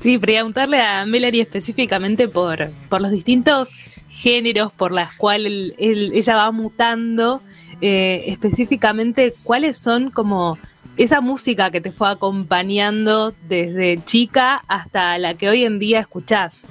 Sí, 0.00 0.18
preguntarle 0.18 0.80
a 0.80 1.04
Melanie 1.06 1.42
específicamente 1.42 2.28
por, 2.28 2.70
por 2.88 3.00
los 3.00 3.10
distintos 3.10 3.70
géneros 4.08 4.72
por 4.72 4.92
las 4.92 5.14
cuales 5.14 5.72
ella 5.78 6.36
va 6.36 6.50
mutando, 6.50 7.40
específicamente 7.80 9.34
cuáles 9.44 9.76
son 9.76 10.10
como 10.10 10.58
esa 10.98 11.20
música 11.20 11.70
que 11.70 11.80
te 11.80 11.92
fue 11.92 12.10
acompañando 12.10 13.32
desde 13.48 14.04
chica 14.04 14.62
hasta 14.68 15.16
la 15.18 15.34
que 15.34 15.48
hoy 15.48 15.64
en 15.64 15.78
día 15.78 16.00
escuchás. 16.00 16.66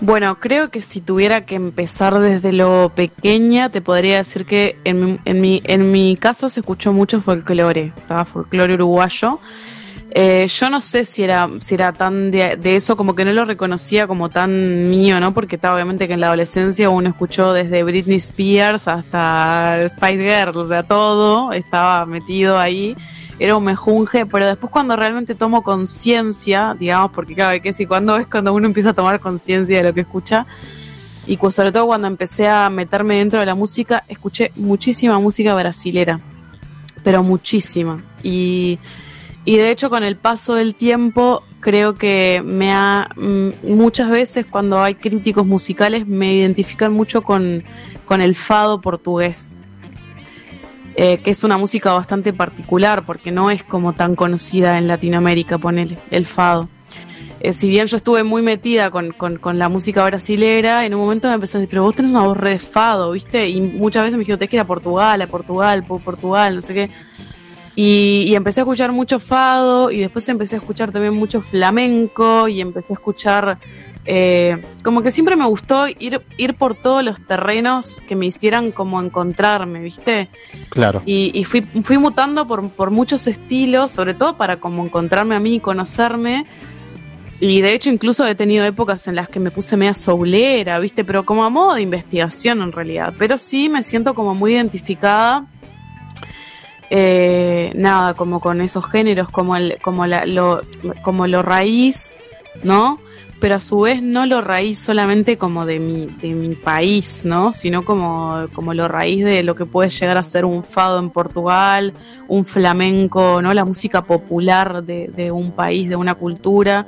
Bueno, 0.00 0.38
creo 0.38 0.70
que 0.70 0.82
si 0.82 1.00
tuviera 1.00 1.46
que 1.46 1.54
empezar 1.54 2.18
desde 2.18 2.52
lo 2.52 2.92
pequeña, 2.94 3.70
te 3.70 3.80
podría 3.80 4.18
decir 4.18 4.44
que 4.44 4.76
en 4.84 5.04
mi, 5.04 5.18
en 5.24 5.40
mi, 5.40 5.62
en 5.64 5.90
mi 5.90 6.16
caso 6.16 6.48
se 6.48 6.60
escuchó 6.60 6.92
mucho 6.92 7.20
folclore, 7.20 7.92
estaba 7.96 8.24
folclore 8.24 8.74
uruguayo. 8.74 9.40
Eh, 10.16 10.46
yo 10.46 10.70
no 10.70 10.80
sé 10.80 11.04
si 11.04 11.24
era, 11.24 11.50
si 11.58 11.74
era 11.74 11.92
tan 11.92 12.30
de, 12.30 12.56
eso, 12.76 12.96
como 12.96 13.16
que 13.16 13.24
no 13.24 13.32
lo 13.32 13.44
reconocía 13.44 14.06
como 14.06 14.28
tan 14.30 14.88
mío, 14.88 15.18
¿no? 15.18 15.34
Porque 15.34 15.56
obviamente 15.56 16.06
que 16.06 16.14
en 16.14 16.20
la 16.20 16.28
adolescencia 16.28 16.88
uno 16.88 17.08
escuchó 17.08 17.52
desde 17.52 17.82
Britney 17.82 18.18
Spears 18.18 18.86
hasta 18.86 19.80
Spice 19.88 20.18
Girls, 20.18 20.56
o 20.56 20.68
sea, 20.68 20.84
todo 20.84 21.52
estaba 21.52 22.06
metido 22.06 22.58
ahí. 22.58 22.94
Era 23.38 23.56
un 23.56 23.64
mejunje, 23.64 24.26
pero 24.26 24.46
después 24.46 24.70
cuando 24.70 24.96
realmente 24.96 25.34
tomo 25.34 25.62
conciencia, 25.62 26.76
digamos, 26.78 27.10
porque 27.12 27.34
claro, 27.34 27.60
que 27.60 27.72
si 27.72 27.86
cuando 27.86 28.16
es 28.16 28.26
cuando 28.26 28.52
uno 28.52 28.66
empieza 28.66 28.90
a 28.90 28.94
tomar 28.94 29.20
conciencia 29.20 29.78
de 29.78 29.82
lo 29.82 29.94
que 29.94 30.02
escucha, 30.02 30.46
y 31.26 31.38
sobre 31.50 31.72
todo 31.72 31.86
cuando 31.86 32.06
empecé 32.06 32.48
a 32.48 32.68
meterme 32.70 33.16
dentro 33.16 33.40
de 33.40 33.46
la 33.46 33.54
música, 33.54 34.04
escuché 34.08 34.52
muchísima 34.56 35.18
música 35.18 35.54
brasilera, 35.54 36.20
pero 37.02 37.22
muchísima. 37.22 38.02
Y 38.22 38.78
y 39.44 39.56
de 39.56 39.70
hecho 39.70 39.90
con 39.90 40.04
el 40.04 40.16
paso 40.16 40.54
del 40.54 40.74
tiempo 40.74 41.42
creo 41.60 41.96
que 41.96 42.42
me 42.44 42.72
ha 42.72 43.10
mm, 43.14 43.74
muchas 43.74 44.08
veces 44.08 44.46
cuando 44.48 44.80
hay 44.82 44.94
críticos 44.94 45.46
musicales 45.46 46.06
me 46.06 46.32
identifican 46.34 46.92
mucho 46.92 47.22
con, 47.22 47.62
el 48.10 48.34
fado 48.36 48.80
portugués. 48.80 49.56
Eh, 50.96 51.18
que 51.18 51.30
es 51.30 51.42
una 51.42 51.58
música 51.58 51.92
bastante 51.92 52.32
particular 52.32 53.04
porque 53.04 53.32
no 53.32 53.50
es 53.50 53.64
como 53.64 53.94
tan 53.94 54.14
conocida 54.14 54.78
en 54.78 54.86
Latinoamérica, 54.86 55.58
ponele, 55.58 55.98
el 56.10 56.24
fado. 56.24 56.68
Eh, 57.40 57.52
si 57.52 57.68
bien 57.68 57.86
yo 57.86 57.96
estuve 57.96 58.22
muy 58.22 58.42
metida 58.42 58.90
con, 58.90 59.12
la 59.58 59.68
música 59.68 60.04
brasilera, 60.04 60.86
en 60.86 60.94
un 60.94 61.00
momento 61.00 61.28
me 61.28 61.34
empezó 61.34 61.58
a 61.58 61.60
decir, 61.60 61.68
pero 61.68 61.82
vos 61.82 61.94
tenés 61.94 62.12
una 62.12 62.22
voz 62.22 62.36
re 62.36 62.50
de 62.50 62.58
fado, 62.58 63.10
¿viste? 63.10 63.48
Y 63.48 63.60
muchas 63.60 64.04
veces 64.04 64.14
me 64.16 64.20
dijeron, 64.20 64.38
que 64.38 64.56
ir 64.56 64.60
a 64.60 64.64
Portugal, 64.64 65.20
a 65.20 65.26
Portugal, 65.26 65.84
Portugal, 65.84 66.54
no 66.54 66.60
sé 66.62 66.74
qué. 66.74 66.90
Y, 67.76 68.32
empecé 68.34 68.60
a 68.60 68.62
escuchar 68.62 68.92
mucho 68.92 69.18
fado 69.18 69.90
y 69.90 69.98
después 69.98 70.28
empecé 70.28 70.54
a 70.54 70.58
escuchar 70.60 70.92
también 70.92 71.12
mucho 71.12 71.40
flamenco 71.40 72.46
y 72.46 72.60
empecé 72.60 72.92
a 72.92 72.94
escuchar, 72.94 73.58
eh, 74.06 74.62
como 74.82 75.02
que 75.02 75.10
siempre 75.10 75.34
me 75.36 75.46
gustó 75.46 75.86
ir, 75.88 76.20
ir 76.36 76.54
por 76.54 76.74
todos 76.74 77.02
los 77.02 77.24
terrenos 77.26 78.02
que 78.06 78.16
me 78.16 78.26
hicieran 78.26 78.70
como 78.70 79.00
encontrarme, 79.00 79.80
¿viste? 79.80 80.28
Claro. 80.68 81.02
Y, 81.06 81.44
fui, 81.44 81.62
fui 81.82 81.98
mutando 81.98 82.46
por, 82.46 82.68
por 82.70 82.90
muchos 82.90 83.26
estilos, 83.26 83.92
sobre 83.92 84.14
todo 84.14 84.36
para 84.36 84.58
como 84.58 84.84
encontrarme 84.84 85.34
a 85.34 85.40
mí 85.40 85.54
y 85.54 85.60
conocerme. 85.60 86.46
Y 87.40 87.60
de 87.62 87.72
hecho 87.72 87.90
incluso 87.90 88.26
he 88.26 88.34
tenido 88.34 88.64
épocas 88.64 89.08
en 89.08 89.16
las 89.16 89.28
que 89.28 89.40
me 89.40 89.50
puse 89.50 89.76
media 89.76 89.94
soulera, 89.94 90.78
¿viste? 90.78 91.04
Pero 91.04 91.24
como 91.24 91.44
a 91.44 91.50
modo 91.50 91.74
de 91.74 91.82
investigación 91.82 92.62
en 92.62 92.72
realidad. 92.72 93.14
Pero 93.18 93.38
sí 93.38 93.68
me 93.68 93.82
siento 93.82 94.14
como 94.14 94.34
muy 94.34 94.54
identificada 94.54 95.46
eh, 96.90 97.72
nada, 97.74 98.14
como 98.14 98.40
con 98.40 98.60
esos 98.60 98.88
géneros, 98.88 99.30
como, 99.30 99.56
el, 99.56 99.78
como, 99.82 100.06
la, 100.06 100.26
lo, 100.26 100.62
como 101.02 101.26
lo 101.26 101.42
raíz, 101.42 102.16
¿no? 102.62 103.00
Pero 103.40 103.56
a 103.56 103.60
su 103.60 103.80
vez 103.80 104.02
no 104.02 104.26
lo 104.26 104.40
raíz 104.40 104.78
solamente 104.78 105.36
como 105.36 105.66
de 105.66 105.78
mi, 105.78 106.06
de 106.06 106.34
mi 106.34 106.54
país, 106.54 107.24
¿no? 107.24 107.52
Sino 107.52 107.84
como, 107.84 108.46
como 108.54 108.72
lo 108.74 108.88
raíz 108.88 109.24
de 109.24 109.42
lo 109.42 109.54
que 109.54 109.66
puede 109.66 109.90
llegar 109.90 110.16
a 110.16 110.22
ser 110.22 110.44
un 110.44 110.64
fado 110.64 110.98
en 110.98 111.10
Portugal, 111.10 111.92
un 112.28 112.44
flamenco, 112.44 113.42
¿no? 113.42 113.52
La 113.52 113.64
música 113.64 114.02
popular 114.02 114.82
de, 114.82 115.10
de 115.14 115.30
un 115.30 115.52
país, 115.52 115.88
de 115.88 115.96
una 115.96 116.14
cultura. 116.14 116.86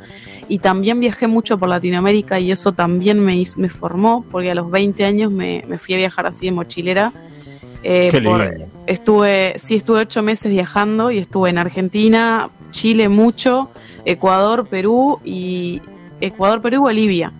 Y 0.48 0.60
también 0.60 1.00
viajé 1.00 1.26
mucho 1.26 1.58
por 1.58 1.68
Latinoamérica 1.68 2.38
y 2.40 2.52
eso 2.52 2.72
también 2.72 3.20
me, 3.20 3.42
me 3.56 3.68
formó, 3.68 4.24
porque 4.30 4.50
a 4.50 4.54
los 4.54 4.70
20 4.70 5.04
años 5.04 5.32
me, 5.32 5.64
me 5.66 5.76
fui 5.78 5.94
a 5.94 5.98
viajar 5.98 6.26
así 6.26 6.46
de 6.46 6.52
mochilera 6.52 7.12
eh, 7.88 8.66
estuve, 8.86 9.54
sí, 9.58 9.76
estuve 9.76 10.00
ocho 10.00 10.20
meses 10.20 10.50
viajando 10.50 11.12
y 11.12 11.18
estuve 11.18 11.50
en 11.50 11.58
Argentina, 11.58 12.50
Chile 12.70 13.08
mucho, 13.08 13.70
Ecuador, 14.04 14.66
Perú 14.66 15.20
y 15.24 15.80
Ecuador, 16.20 16.60
Perú, 16.60 16.82
Bolivia. 16.82 17.32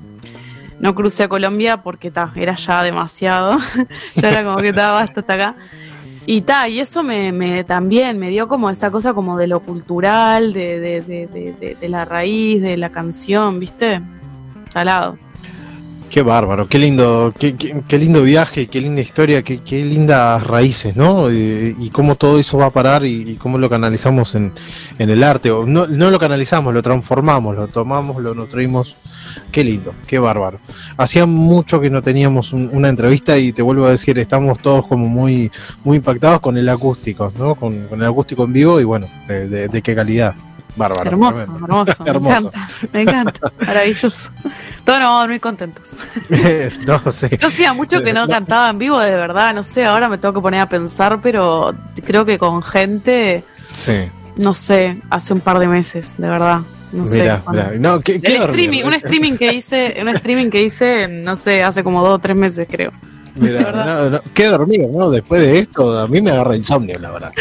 No 0.78 0.94
crucé 0.94 1.24
a 1.24 1.28
Colombia 1.28 1.78
porque 1.78 2.10
ta, 2.10 2.32
era 2.36 2.54
ya 2.54 2.82
demasiado. 2.82 3.58
ya 4.16 4.30
era 4.30 4.44
como 4.44 4.58
que 4.58 4.68
estaba 4.68 5.00
hasta 5.00 5.20
acá. 5.20 5.54
Y 6.26 6.40
ta, 6.40 6.68
y 6.68 6.80
eso 6.80 7.02
me, 7.02 7.64
también 7.64 8.18
me 8.18 8.30
dio 8.30 8.48
como 8.48 8.68
esa 8.68 8.90
cosa 8.90 9.14
como 9.14 9.38
de 9.38 9.46
lo 9.46 9.60
cultural, 9.60 10.52
de, 10.52 11.76
de 11.80 11.88
la 11.88 12.04
raíz, 12.04 12.60
de 12.60 12.76
la 12.76 12.90
canción, 12.90 13.60
¿viste? 13.60 14.00
Salado. 14.70 15.16
Qué 16.16 16.22
bárbaro, 16.22 16.66
qué 16.66 16.78
lindo, 16.78 17.34
qué, 17.38 17.98
lindo 17.98 18.22
viaje, 18.22 18.68
qué 18.68 18.80
linda 18.80 19.02
historia, 19.02 19.42
qué, 19.42 19.58
qué 19.58 19.84
lindas 19.84 20.42
raíces, 20.46 20.96
¿no? 20.96 21.30
Y, 21.30 21.90
cómo 21.92 22.14
todo 22.14 22.38
eso 22.38 22.56
va 22.56 22.64
a 22.64 22.70
parar 22.70 23.04
y, 23.04 23.34
cómo 23.34 23.58
lo 23.58 23.68
canalizamos 23.68 24.34
en, 24.34 24.54
el 24.98 25.22
arte. 25.22 25.50
O 25.50 25.66
no, 25.66 25.86
lo 25.86 26.18
canalizamos, 26.18 26.72
lo 26.72 26.80
transformamos, 26.80 27.54
lo 27.54 27.68
tomamos, 27.68 28.22
lo 28.22 28.32
nutrimos. 28.32 28.96
Qué 29.52 29.62
lindo, 29.62 29.92
qué 30.06 30.18
bárbaro. 30.18 30.58
Hacía 30.96 31.26
mucho 31.26 31.82
que 31.82 31.90
no 31.90 32.00
teníamos 32.00 32.54
una 32.54 32.88
entrevista 32.88 33.36
y 33.36 33.52
te 33.52 33.60
vuelvo 33.60 33.84
a 33.84 33.90
decir, 33.90 34.18
estamos 34.18 34.58
todos 34.60 34.86
como 34.86 35.08
muy, 35.08 35.52
muy 35.84 35.98
impactados 35.98 36.40
con 36.40 36.56
el 36.56 36.66
acústico, 36.70 37.30
¿no? 37.38 37.56
Con, 37.56 37.88
el 37.92 38.04
acústico 38.04 38.44
en 38.44 38.54
vivo 38.54 38.80
y 38.80 38.84
bueno, 38.84 39.06
de 39.28 39.82
qué 39.84 39.94
calidad. 39.94 40.34
Bárbaro. 40.76 41.10
Hermoso, 41.10 41.40
hermoso. 42.04 42.04
Me 42.12 42.28
encanta, 42.30 42.70
me 42.92 43.02
encanta. 43.02 43.52
Maravilloso. 43.66 44.30
Todos 44.84 45.00
nos 45.00 45.28
muy 45.28 45.40
contentos. 45.40 45.90
no 46.86 47.12
sé. 47.12 47.36
Yo 47.40 47.48
hacía 47.48 47.72
mucho 47.72 48.02
que 48.02 48.12
no 48.12 48.28
cantaba 48.28 48.70
en 48.70 48.78
vivo, 48.78 48.98
de 49.00 49.10
verdad. 49.10 49.54
No 49.54 49.64
sé, 49.64 49.84
ahora 49.84 50.08
me 50.08 50.18
tengo 50.18 50.34
que 50.34 50.40
poner 50.40 50.60
a 50.60 50.68
pensar, 50.68 51.20
pero 51.22 51.74
creo 52.04 52.24
que 52.24 52.38
con 52.38 52.62
gente. 52.62 53.42
Sí. 53.74 54.08
No 54.36 54.54
sé, 54.54 55.00
hace 55.10 55.32
un 55.32 55.40
par 55.40 55.58
de 55.58 55.66
meses, 55.66 56.14
de 56.18 56.28
verdad. 56.28 56.60
No 56.92 57.06
sé. 57.06 57.40
No, 57.78 58.00
¿qué, 58.00 58.20
streaming, 58.22 58.84
un 58.84 58.94
streaming 58.94 59.36
que 59.36 59.54
hice, 59.54 59.96
un 60.00 60.08
streaming 60.10 60.50
que 60.50 60.62
hice, 60.62 61.08
no 61.08 61.36
sé, 61.36 61.62
hace 61.62 61.82
como 61.82 62.02
dos 62.02 62.14
o 62.14 62.18
tres 62.18 62.36
meses, 62.36 62.68
creo. 62.70 62.92
Mira, 63.36 63.72
no, 63.86 64.10
no, 64.10 64.20
qué 64.34 64.46
dormido, 64.46 64.88
¿no? 64.92 65.10
Después 65.10 65.40
de 65.40 65.58
esto, 65.58 65.98
a 65.98 66.08
mí 66.08 66.20
me 66.20 66.30
agarra 66.30 66.56
insomnio, 66.56 66.98
la 66.98 67.10
verdad. 67.10 67.32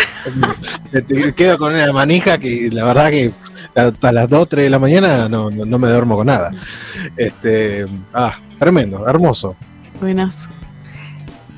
Quedo 1.35 1.57
con 1.57 1.73
una 1.73 1.91
manija 1.93 2.37
que 2.37 2.69
la 2.71 2.85
verdad 2.85 3.09
que 3.09 3.31
hasta 3.75 4.11
las 4.11 4.29
2, 4.29 4.49
3 4.49 4.63
de 4.65 4.69
la 4.69 4.79
mañana 4.79 5.29
no, 5.29 5.49
no, 5.49 5.79
me 5.79 5.89
duermo 5.89 6.17
con 6.17 6.27
nada. 6.27 6.51
Este, 7.15 7.85
ah, 8.13 8.35
tremendo, 8.59 9.07
hermoso. 9.07 9.55
Buenas. 9.99 10.35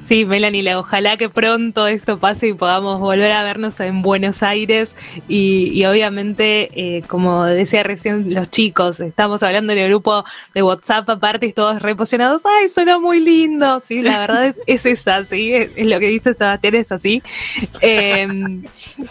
Sí, 0.08 0.24
Melanie, 0.24 0.74
ojalá 0.74 1.18
que 1.18 1.28
pronto 1.28 1.86
esto 1.86 2.18
pase 2.18 2.48
y 2.48 2.54
podamos 2.54 3.02
volver 3.02 3.30
a 3.34 3.44
vernos 3.44 3.78
en 3.82 4.02
Buenos 4.02 4.42
Aires. 4.42 4.96
Y, 5.28 5.84
obviamente, 5.84 6.70
eh, 6.72 7.04
como 7.08 7.44
decía 7.44 7.84
recién 7.84 8.34
los 8.34 8.50
chicos, 8.50 9.02
estamos 9.02 9.44
hablando 9.44 9.74
en 9.74 9.80
el 9.80 9.90
grupo 9.90 10.24
de 10.54 10.64
WhatsApp 10.64 11.10
aparte 11.10 11.48
y 11.48 11.52
todos 11.52 11.82
reposionados, 11.82 12.44
ay, 12.46 12.70
suena 12.70 13.00
muy 13.00 13.20
lindo, 13.20 13.82
sí, 13.82 14.02
la 14.02 14.20
verdad 14.20 14.46
es, 14.48 14.56
es 14.66 14.86
esa, 14.86 15.26
sí, 15.26 15.54
es, 15.54 15.72
lo 15.76 16.00
que 16.00 16.08
dice 16.08 16.34
Sebastián, 16.34 16.76
es 16.76 16.92
así. 16.94 17.22
Em, 17.82 18.64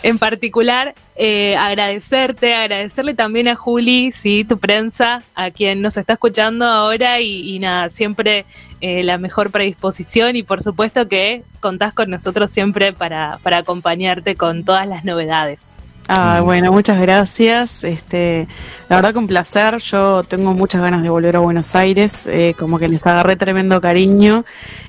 en 0.03 0.19
particular, 0.19 0.95
eh, 1.16 1.57
agradecerte, 1.57 2.55
agradecerle 2.55 3.14
también 3.14 3.48
a 3.48 3.55
Juli, 3.55 4.12
sí, 4.12 4.44
tu 4.44 4.59
prensa, 4.59 5.22
a 5.35 5.50
quien 5.50 5.81
nos 5.81 5.96
está 5.96 6.14
escuchando 6.14 6.66
ahora 6.66 7.20
y, 7.20 7.55
y 7.55 7.59
nada, 7.59 7.88
siempre 7.88 8.44
eh, 8.83 9.02
la 9.02 9.16
mejor 9.16 9.50
predisposición 9.50 10.37
y 10.37 10.42
por 10.42 10.62
supuesto 10.62 11.09
que 11.09 11.42
contás 11.61 11.94
con 11.94 12.11
nosotros 12.11 12.50
siempre 12.50 12.92
para, 12.92 13.38
para 13.42 13.59
acompañarte 13.59 14.37
con 14.37 14.64
todas 14.64 14.87
las 14.87 15.05
novedades. 15.05 15.76
Ah, 16.09 16.40
bueno, 16.45 16.73
muchas 16.73 17.01
gracias. 17.01 17.83
Este, 17.83 18.47
la 18.88 18.97
verdad 18.97 19.12
que 19.12 19.19
un 19.19 19.27
placer. 19.27 19.79
Yo 19.79 20.23
tengo 20.25 20.55
muchas 20.55 20.81
ganas 20.81 21.03
de 21.03 21.09
volver 21.09 21.37
a 21.37 21.40
Buenos 21.40 21.75
Aires, 21.75 22.27
eh, 22.27 22.55
como 22.59 22.79
que 22.79 22.88
les 22.88 23.07
agarré 23.07 23.37
tremendo 23.37 23.81
cariño 23.81 24.45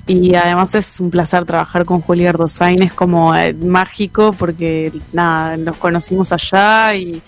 y 0.06 0.34
además 0.34 0.74
es 0.74 1.00
un 1.00 1.10
placer 1.10 1.44
trabajar 1.44 1.84
con 1.84 2.00
Julia 2.00 2.30
Ardozain, 2.30 2.82
es 2.82 2.92
como 2.92 3.34
eh, 3.34 3.52
mágico 3.52 4.32
porque 4.32 4.92
nada, 5.12 5.56
nos 5.56 5.76
conocimos 5.76 6.32
allá 6.32 6.94
y 6.94 7.20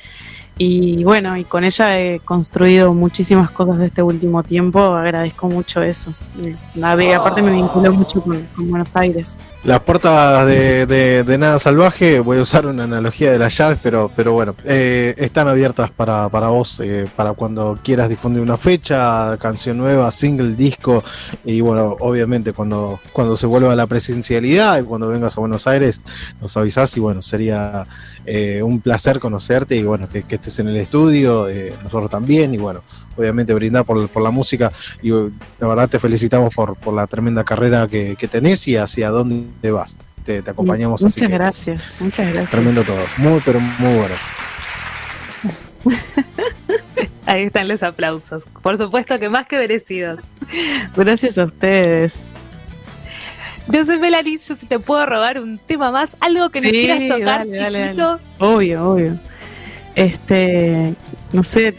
y 0.62 1.04
bueno, 1.04 1.38
y 1.38 1.44
con 1.44 1.64
ella 1.64 1.98
he 1.98 2.20
construido 2.20 2.92
muchísimas 2.92 3.50
cosas 3.50 3.78
de 3.78 3.86
este 3.86 4.02
último 4.02 4.42
tiempo, 4.42 4.78
agradezco 4.78 5.48
mucho 5.48 5.80
eso. 5.80 6.12
aparte 7.16 7.40
me 7.40 7.52
vinculó 7.52 7.90
mucho 7.94 8.20
con, 8.20 8.46
Buenos 8.56 8.94
Aires. 8.94 9.38
Las 9.62 9.80
puertas 9.80 10.46
de, 10.46 11.36
Nada 11.38 11.58
Salvaje, 11.58 12.20
voy 12.20 12.38
a 12.38 12.42
usar 12.42 12.64
una 12.64 12.84
analogía 12.84 13.30
de 13.30 13.38
las 13.38 13.54
llaves, 13.58 13.78
pero, 13.82 14.10
pero 14.16 14.32
bueno, 14.32 14.54
eh, 14.64 15.14
están 15.18 15.48
abiertas 15.48 15.90
para, 15.90 16.28
vos, 16.28 16.80
eh, 16.80 17.06
para 17.14 17.34
cuando 17.34 17.78
quieras 17.84 18.08
difundir 18.08 18.40
una 18.40 18.56
fecha, 18.56 19.36
canción 19.38 19.76
nueva, 19.76 20.10
single, 20.12 20.56
disco, 20.56 21.04
y 21.44 21.60
bueno, 21.60 21.94
obviamente 22.00 22.54
cuando, 22.54 23.00
cuando 23.12 23.36
se 23.36 23.46
vuelva 23.46 23.76
la 23.76 23.86
presencialidad 23.86 24.80
y 24.80 24.82
cuando 24.82 25.08
vengas 25.08 25.36
a 25.36 25.40
Buenos 25.40 25.66
Aires, 25.66 26.00
nos 26.40 26.56
avisás 26.56 26.96
y 26.96 27.00
bueno, 27.00 27.20
sería 27.20 27.86
eh, 28.32 28.62
un 28.62 28.80
placer 28.80 29.18
conocerte 29.18 29.74
y 29.74 29.82
bueno, 29.82 30.08
que, 30.08 30.20
estés 30.20 30.60
en 30.60 30.68
el 30.68 30.76
estudio, 30.76 31.48
eh, 31.48 31.74
nosotros 31.82 32.08
también, 32.08 32.54
y 32.54 32.58
bueno, 32.58 32.84
obviamente 33.16 33.52
brindar 33.52 33.84
por, 33.84 34.08
por, 34.08 34.22
la 34.22 34.30
música 34.30 34.70
y 35.02 35.10
la 35.10 35.66
verdad 35.66 35.88
te 35.88 35.98
felicitamos 35.98 36.54
por, 36.54 36.76
por 36.76 36.94
la 36.94 37.08
tremenda 37.08 37.42
carrera 37.42 37.88
que, 37.88 38.16
tenés 38.30 38.68
y 38.68 38.76
hacia 38.76 39.10
dónde 39.10 39.72
vas. 39.72 39.98
Te, 40.24 40.38
acompañamos. 40.38 41.02
Muchas 41.02 41.28
gracias, 41.28 41.82
muchas 41.98 42.32
gracias. 42.32 42.50
Tremendo 42.52 42.84
todo, 42.84 43.04
muy 43.16 43.40
pero 43.44 43.58
muy 43.58 43.98
bueno. 43.98 44.14
Ahí 47.26 47.42
están 47.46 47.66
los 47.66 47.82
aplausos. 47.82 48.44
Por 48.62 48.78
supuesto 48.78 49.18
que 49.18 49.28
más 49.28 49.48
que 49.48 49.58
merecidos. 49.58 50.20
Gracias 50.94 51.36
a 51.36 51.46
ustedes. 51.46 52.22
Yo 53.72 53.84
soy 53.84 53.98
Melanie, 53.98 54.38
yo 54.38 54.56
si 54.56 54.66
te 54.66 54.78
puedo 54.78 55.04
robar 55.06 55.40
un 55.40 55.58
tema 55.58 55.90
más, 55.90 56.16
algo 56.20 56.50
que 56.50 56.60
nos 56.60 56.70
quieras 56.70 57.18
tocar, 57.18 57.46
Obvio, 58.38 58.90
obvio. 58.90 59.18
Este, 59.94 60.94
no 61.32 61.42
sé, 61.42 61.74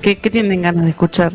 ¿qué, 0.00 0.16
tienen 0.16 0.62
ganas 0.62 0.84
de 0.84 0.90
escuchar? 0.90 1.32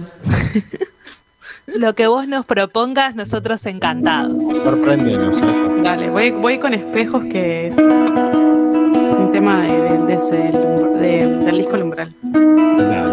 Lo 1.67 1.95
que 1.95 2.07
vos 2.07 2.27
nos 2.27 2.45
propongas, 2.45 3.15
nosotros 3.15 3.65
encantados. 3.65 4.57
Sorpréndenos. 4.57 5.41
Dale, 5.83 6.09
voy, 6.09 6.31
voy 6.31 6.57
con 6.59 6.73
espejos, 6.73 7.23
que 7.25 7.67
es 7.67 7.77
un 7.77 9.29
tema 9.31 9.63
de, 9.63 10.13
ese, 10.13 10.51
del 10.99 11.57
disco 11.57 11.77
Lumbral. 11.77 12.13
Dale. 12.21 13.10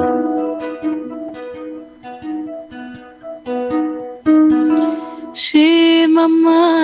summer 6.28 6.77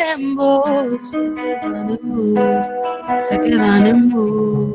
quedan 0.00 0.20
en 0.20 0.36
vos, 0.36 0.64
se 1.00 1.18
quedan 1.34 1.90
en 1.90 2.34
vos, 2.34 2.64
se 3.18 3.38
quedan 3.40 3.86
en 3.86 4.08
vos. 4.10 4.74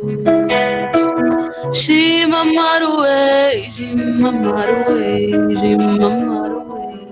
Shimamaruei, 1.74 3.70
Shimamaruei, 3.72 5.32
Shimamaruei. 5.56 7.08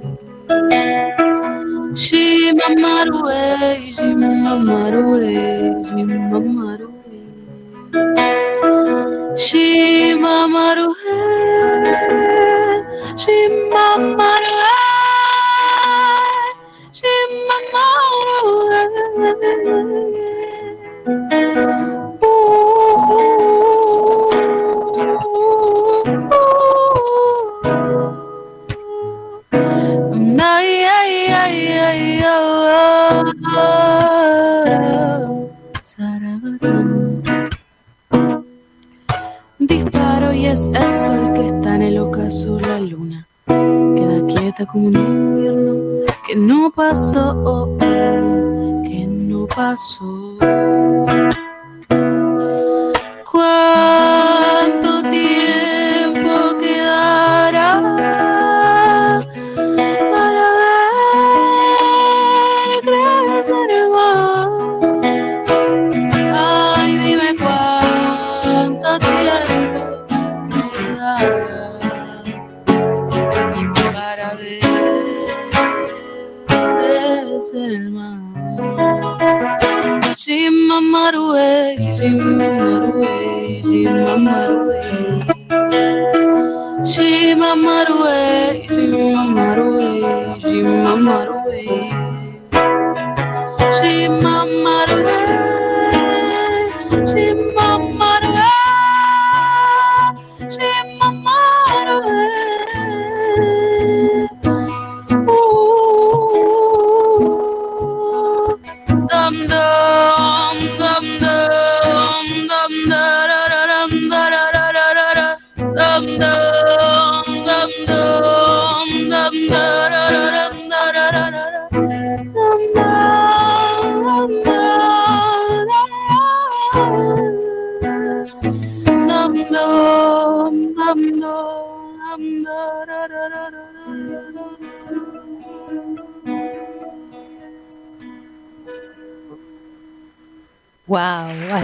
Shimamaruei, 1.95 3.79
Shimamaruei, 3.93 5.83
Shimamaruei. 5.87 6.91
Shimamaruei, 9.35 10.95
Shimamaruei, 13.17 13.17
Shimamaruei. 13.17 14.32
El 40.73 40.95
sol 40.95 41.33
que 41.33 41.47
está 41.47 41.75
en 41.75 41.81
el 41.83 41.99
ocaso, 41.99 42.59
la 42.59 42.79
luna 42.79 43.27
queda 43.47 44.25
quieta 44.27 44.65
como 44.65 44.87
un 44.87 44.95
invierno 44.95 46.05
que 46.25 46.35
no 46.35 46.71
pasó, 46.71 47.77
que 47.79 49.05
no 49.07 49.47
pasó. 49.47 50.22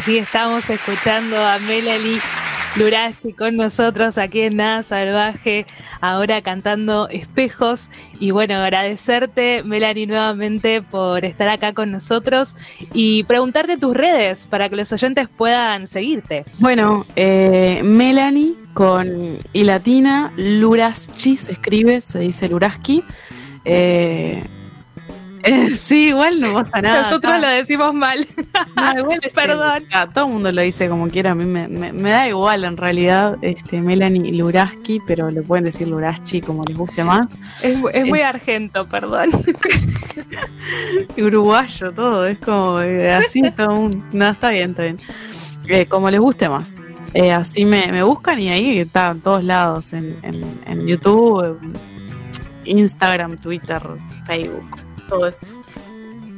Allí 0.01 0.17
estamos 0.17 0.69
escuchando 0.69 1.35
a 1.35 1.59
Melanie 1.59 2.19
Luraski 2.77 3.33
con 3.33 3.57
nosotros 3.57 4.17
aquí 4.17 4.43
en 4.43 4.55
Nada 4.55 4.81
Salvaje, 4.83 5.65
ahora 5.99 6.41
cantando 6.41 7.09
Espejos. 7.09 7.89
Y 8.17 8.31
bueno, 8.31 8.55
agradecerte, 8.55 9.61
Melanie, 9.63 10.07
nuevamente 10.07 10.81
por 10.81 11.25
estar 11.25 11.49
acá 11.49 11.73
con 11.73 11.91
nosotros 11.91 12.55
y 12.93 13.23
preguntarte 13.25 13.75
tus 13.77 13.93
redes 13.93 14.47
para 14.47 14.69
que 14.69 14.77
los 14.77 14.89
oyentes 14.93 15.27
puedan 15.27 15.89
seguirte. 15.89 16.45
Bueno, 16.59 17.05
eh, 17.17 17.81
Melanie 17.83 18.53
con 18.73 19.37
I 19.51 19.63
latina, 19.65 20.31
Luraschi 20.37 21.35
se 21.35 21.51
escribe, 21.51 21.99
se 21.99 22.19
dice 22.19 22.47
Luraski. 22.47 23.03
Eh, 23.65 24.45
Eh, 25.49 25.75
sí, 25.75 26.09
igual 26.09 26.39
no 26.39 26.53
pasa 26.53 26.81
nada. 26.81 27.01
Nosotros 27.03 27.41
lo 27.41 27.47
decimos 27.47 27.93
mal. 27.93 28.27
No, 28.75 28.99
igual 28.99 29.19
este, 29.23 29.29
Perdón. 29.31 29.83
todo 30.13 30.25
el 30.25 30.31
mundo 30.31 30.51
lo 30.51 30.61
dice 30.61 30.87
como 30.87 31.09
quiera. 31.09 31.31
A 31.31 31.35
mí 31.35 31.45
me, 31.45 31.67
me, 31.67 32.09
da 32.09 32.27
igual 32.27 32.63
en 32.63 32.77
realidad 32.77 33.37
este 33.41 33.81
Melanie 33.81 34.31
Luraski, 34.33 35.01
pero 35.07 35.31
le 35.31 35.41
pueden 35.41 35.65
decir 35.65 35.87
Luraski 35.87 36.41
como 36.41 36.63
les 36.67 36.77
guste 36.77 37.03
más. 37.03 37.27
Es, 37.63 37.77
es 37.93 38.05
muy 38.05 38.21
argento, 38.21 38.87
perdón. 38.87 39.31
Uruguayo, 41.17 41.91
todo. 41.91 42.27
Es 42.27 42.37
como 42.37 42.81
eh, 42.81 43.11
así 43.11 43.41
todo 43.51 43.73
un... 43.73 44.03
No, 44.11 44.29
está 44.29 44.49
bien, 44.49 44.71
está 44.71 44.83
bien. 44.83 44.99
Eh, 45.67 45.85
como 45.87 46.09
les 46.11 46.19
guste 46.19 46.47
más. 46.47 46.79
Eh, 47.15 47.31
así 47.31 47.65
me, 47.65 47.91
me, 47.91 48.03
buscan 48.03 48.39
y 48.39 48.49
ahí 48.49 48.79
está 48.79 49.09
en 49.09 49.21
todos 49.21 49.43
lados, 49.43 49.93
en, 49.93 50.19
en, 50.21 50.43
en 50.67 50.85
YouTube, 50.85 51.57
Instagram, 52.65 53.35
Twitter, 53.37 53.81
Facebook, 54.27 54.88
todo 55.09 55.27
eso. 55.27 55.61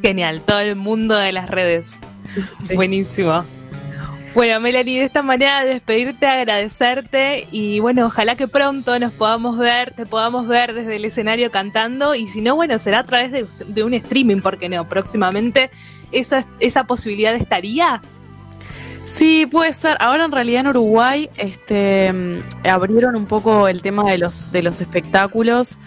Genial, 0.02 0.42
todo 0.42 0.60
el 0.60 0.76
mundo 0.76 1.16
de 1.16 1.32
las 1.32 1.50
redes. 1.50 1.88
Buenísimo. 2.74 3.44
Bueno, 4.34 4.62
Melanie, 4.62 5.00
de 5.00 5.06
esta 5.06 5.22
manera 5.22 5.66
despedirte, 5.66 6.26
agradecerte 6.26 7.48
y 7.52 7.82
bueno, 7.82 8.06
ojalá 8.06 8.38
que 8.38 8.48
pronto 8.48 8.98
nos 8.98 9.12
podamos 9.12 9.58
ver, 9.58 9.94
te 9.94 10.06
podamos 10.06 10.48
ver 10.48 10.74
desde 10.74 10.96
el 10.96 11.04
escenario 11.04 11.52
cantando 11.52 12.16
y 12.16 12.30
si 12.30 12.40
no, 12.40 12.56
bueno, 12.56 12.80
será 12.80 13.00
a 13.00 13.04
través 13.04 13.34
de, 13.34 13.46
de 13.68 13.84
un 13.84 13.94
streaming, 13.94 14.40
porque 14.40 14.70
no, 14.70 14.88
próximamente 14.88 15.70
esa, 16.14 16.46
esa 16.62 16.86
posibilidad 16.86 17.36
estaría. 17.36 18.02
Sí, 19.06 19.46
puede 19.46 19.74
ser. 19.74 19.98
Ahora 20.00 20.24
en 20.24 20.32
realidad 20.32 20.62
en 20.62 20.68
Uruguay 20.68 21.30
este, 21.38 22.14
mm, 22.14 22.68
abrieron 22.70 23.18
un 23.18 23.26
poco 23.26 23.68
el 23.68 23.82
tema 23.82 24.10
de 24.10 24.18
los, 24.18 24.52
de 24.54 24.64
los 24.64 24.80
espectáculos 24.80 25.78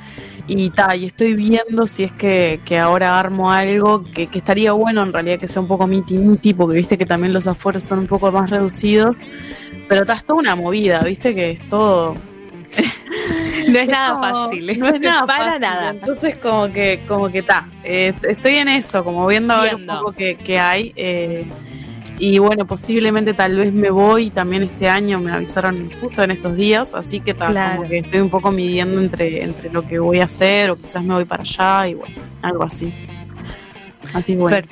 y, 0.47 0.71
ta, 0.71 0.95
y 0.95 1.07
estoy 1.07 1.35
viendo 1.35 1.87
si 1.87 2.05
es 2.05 2.13
que, 2.13 2.61
ahora 2.79 3.19
armo 3.19 3.51
algo 3.51 4.05
que, 4.05 4.29
estaría 4.33 4.73
bueno 4.73 5.03
en 5.03 5.13
realidad 5.13 5.39
que 5.39 5.49
sea 5.49 5.63
un 5.63 5.69
poco 5.69 5.87
miti 5.87 6.19
miti, 6.19 6.53
porque 6.53 6.77
viste 6.77 6.99
que 6.99 7.07
también 7.07 7.33
los 7.33 7.47
afueros 7.47 7.85
son 7.85 8.01
un 8.01 8.07
poco 8.07 8.31
más 8.31 8.51
reducidos, 8.51 9.17
pero 9.89 10.03
está 10.03 10.15
es 10.15 10.25
toda 10.25 10.39
una 10.39 10.57
movida, 10.57 11.03
viste 11.03 11.35
que 11.35 11.53
es 11.53 11.69
todo... 11.69 12.15
No 13.67 13.79
es, 13.79 13.89
nada 13.89 14.19
fácil, 14.19 14.67
no 14.79 14.89
es 14.89 15.01
nada 15.01 15.27
para 15.27 15.59
nada. 15.59 15.91
Entonces 15.91 16.37
como 16.37 16.71
que, 16.71 17.01
como 17.09 17.31
que 17.31 17.39
está, 17.39 17.67
eh, 17.83 18.13
estoy 18.29 18.57
en 18.57 18.69
eso, 18.69 19.03
como 19.03 19.27
viendo, 19.27 19.55
a 19.55 19.63
ver 19.63 19.77
un 19.77 19.87
poco 19.87 20.13
qué, 20.13 20.59
hay. 20.59 20.93
Eh, 20.97 21.47
y 22.19 22.39
bueno, 22.39 22.67
posiblemente 22.67 23.35
tal 23.35 23.57
vez 23.57 23.73
me 23.73 23.91
voy 23.91 24.31
también 24.31 24.63
este 24.63 24.89
año, 24.89 25.21
me 25.21 25.33
avisaron 25.33 25.91
justo 26.01 26.23
en 26.23 26.31
estos 26.31 26.57
días, 26.57 26.95
así 26.95 27.21
que 27.21 27.35
tal, 27.35 27.59
como 27.77 27.89
que 27.89 27.99
estoy 27.99 28.21
un 28.21 28.31
poco 28.31 28.53
midiendo 28.53 29.01
entre, 29.01 29.43
entre 29.43 29.71
lo 29.71 29.83
que 29.83 29.99
voy 29.99 30.21
a 30.21 30.25
hacer 30.25 30.71
o 30.71 30.77
quizás 30.77 31.03
me 31.03 31.15
voy 31.15 31.25
para 31.25 31.43
allá 31.43 31.89
y 31.89 31.95
bueno, 31.95 32.15
algo 32.43 32.63
así. 32.63 32.95
Así 34.13 34.37
bueno. 34.37 34.67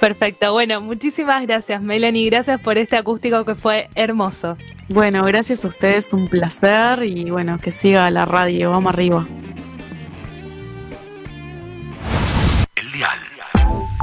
Perfecto, 0.00 0.52
bueno, 0.52 0.80
muchísimas 0.80 1.42
gracias 1.46 1.80
Melanie, 1.80 2.28
gracias 2.28 2.60
por 2.60 2.78
este 2.78 2.96
acústico 2.96 3.44
que 3.44 3.54
fue 3.54 3.88
hermoso. 3.94 4.56
Bueno, 4.88 5.22
gracias 5.24 5.64
a 5.64 5.68
ustedes, 5.68 6.12
un 6.12 6.28
placer 6.28 7.04
y 7.04 7.30
bueno, 7.30 7.58
que 7.58 7.72
siga 7.72 8.10
la 8.10 8.24
radio, 8.26 8.70
vamos 8.70 8.92
arriba. 8.92 9.26
El 12.76 12.92
dial 12.92 13.18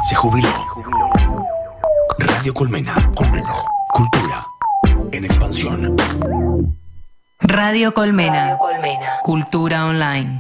se 0.08 0.16
jubiló. 0.16 0.50
Radio 2.40 2.54
Colmena. 2.54 3.12
Colmena. 3.16 3.54
Cultura 3.94 4.48
en 5.12 5.26
expansión. 5.26 5.96
Radio 7.42 7.94
Colmena. 7.94 8.58
Colmena. 8.58 9.20
Cultura 9.24 9.86
online. 9.86 10.40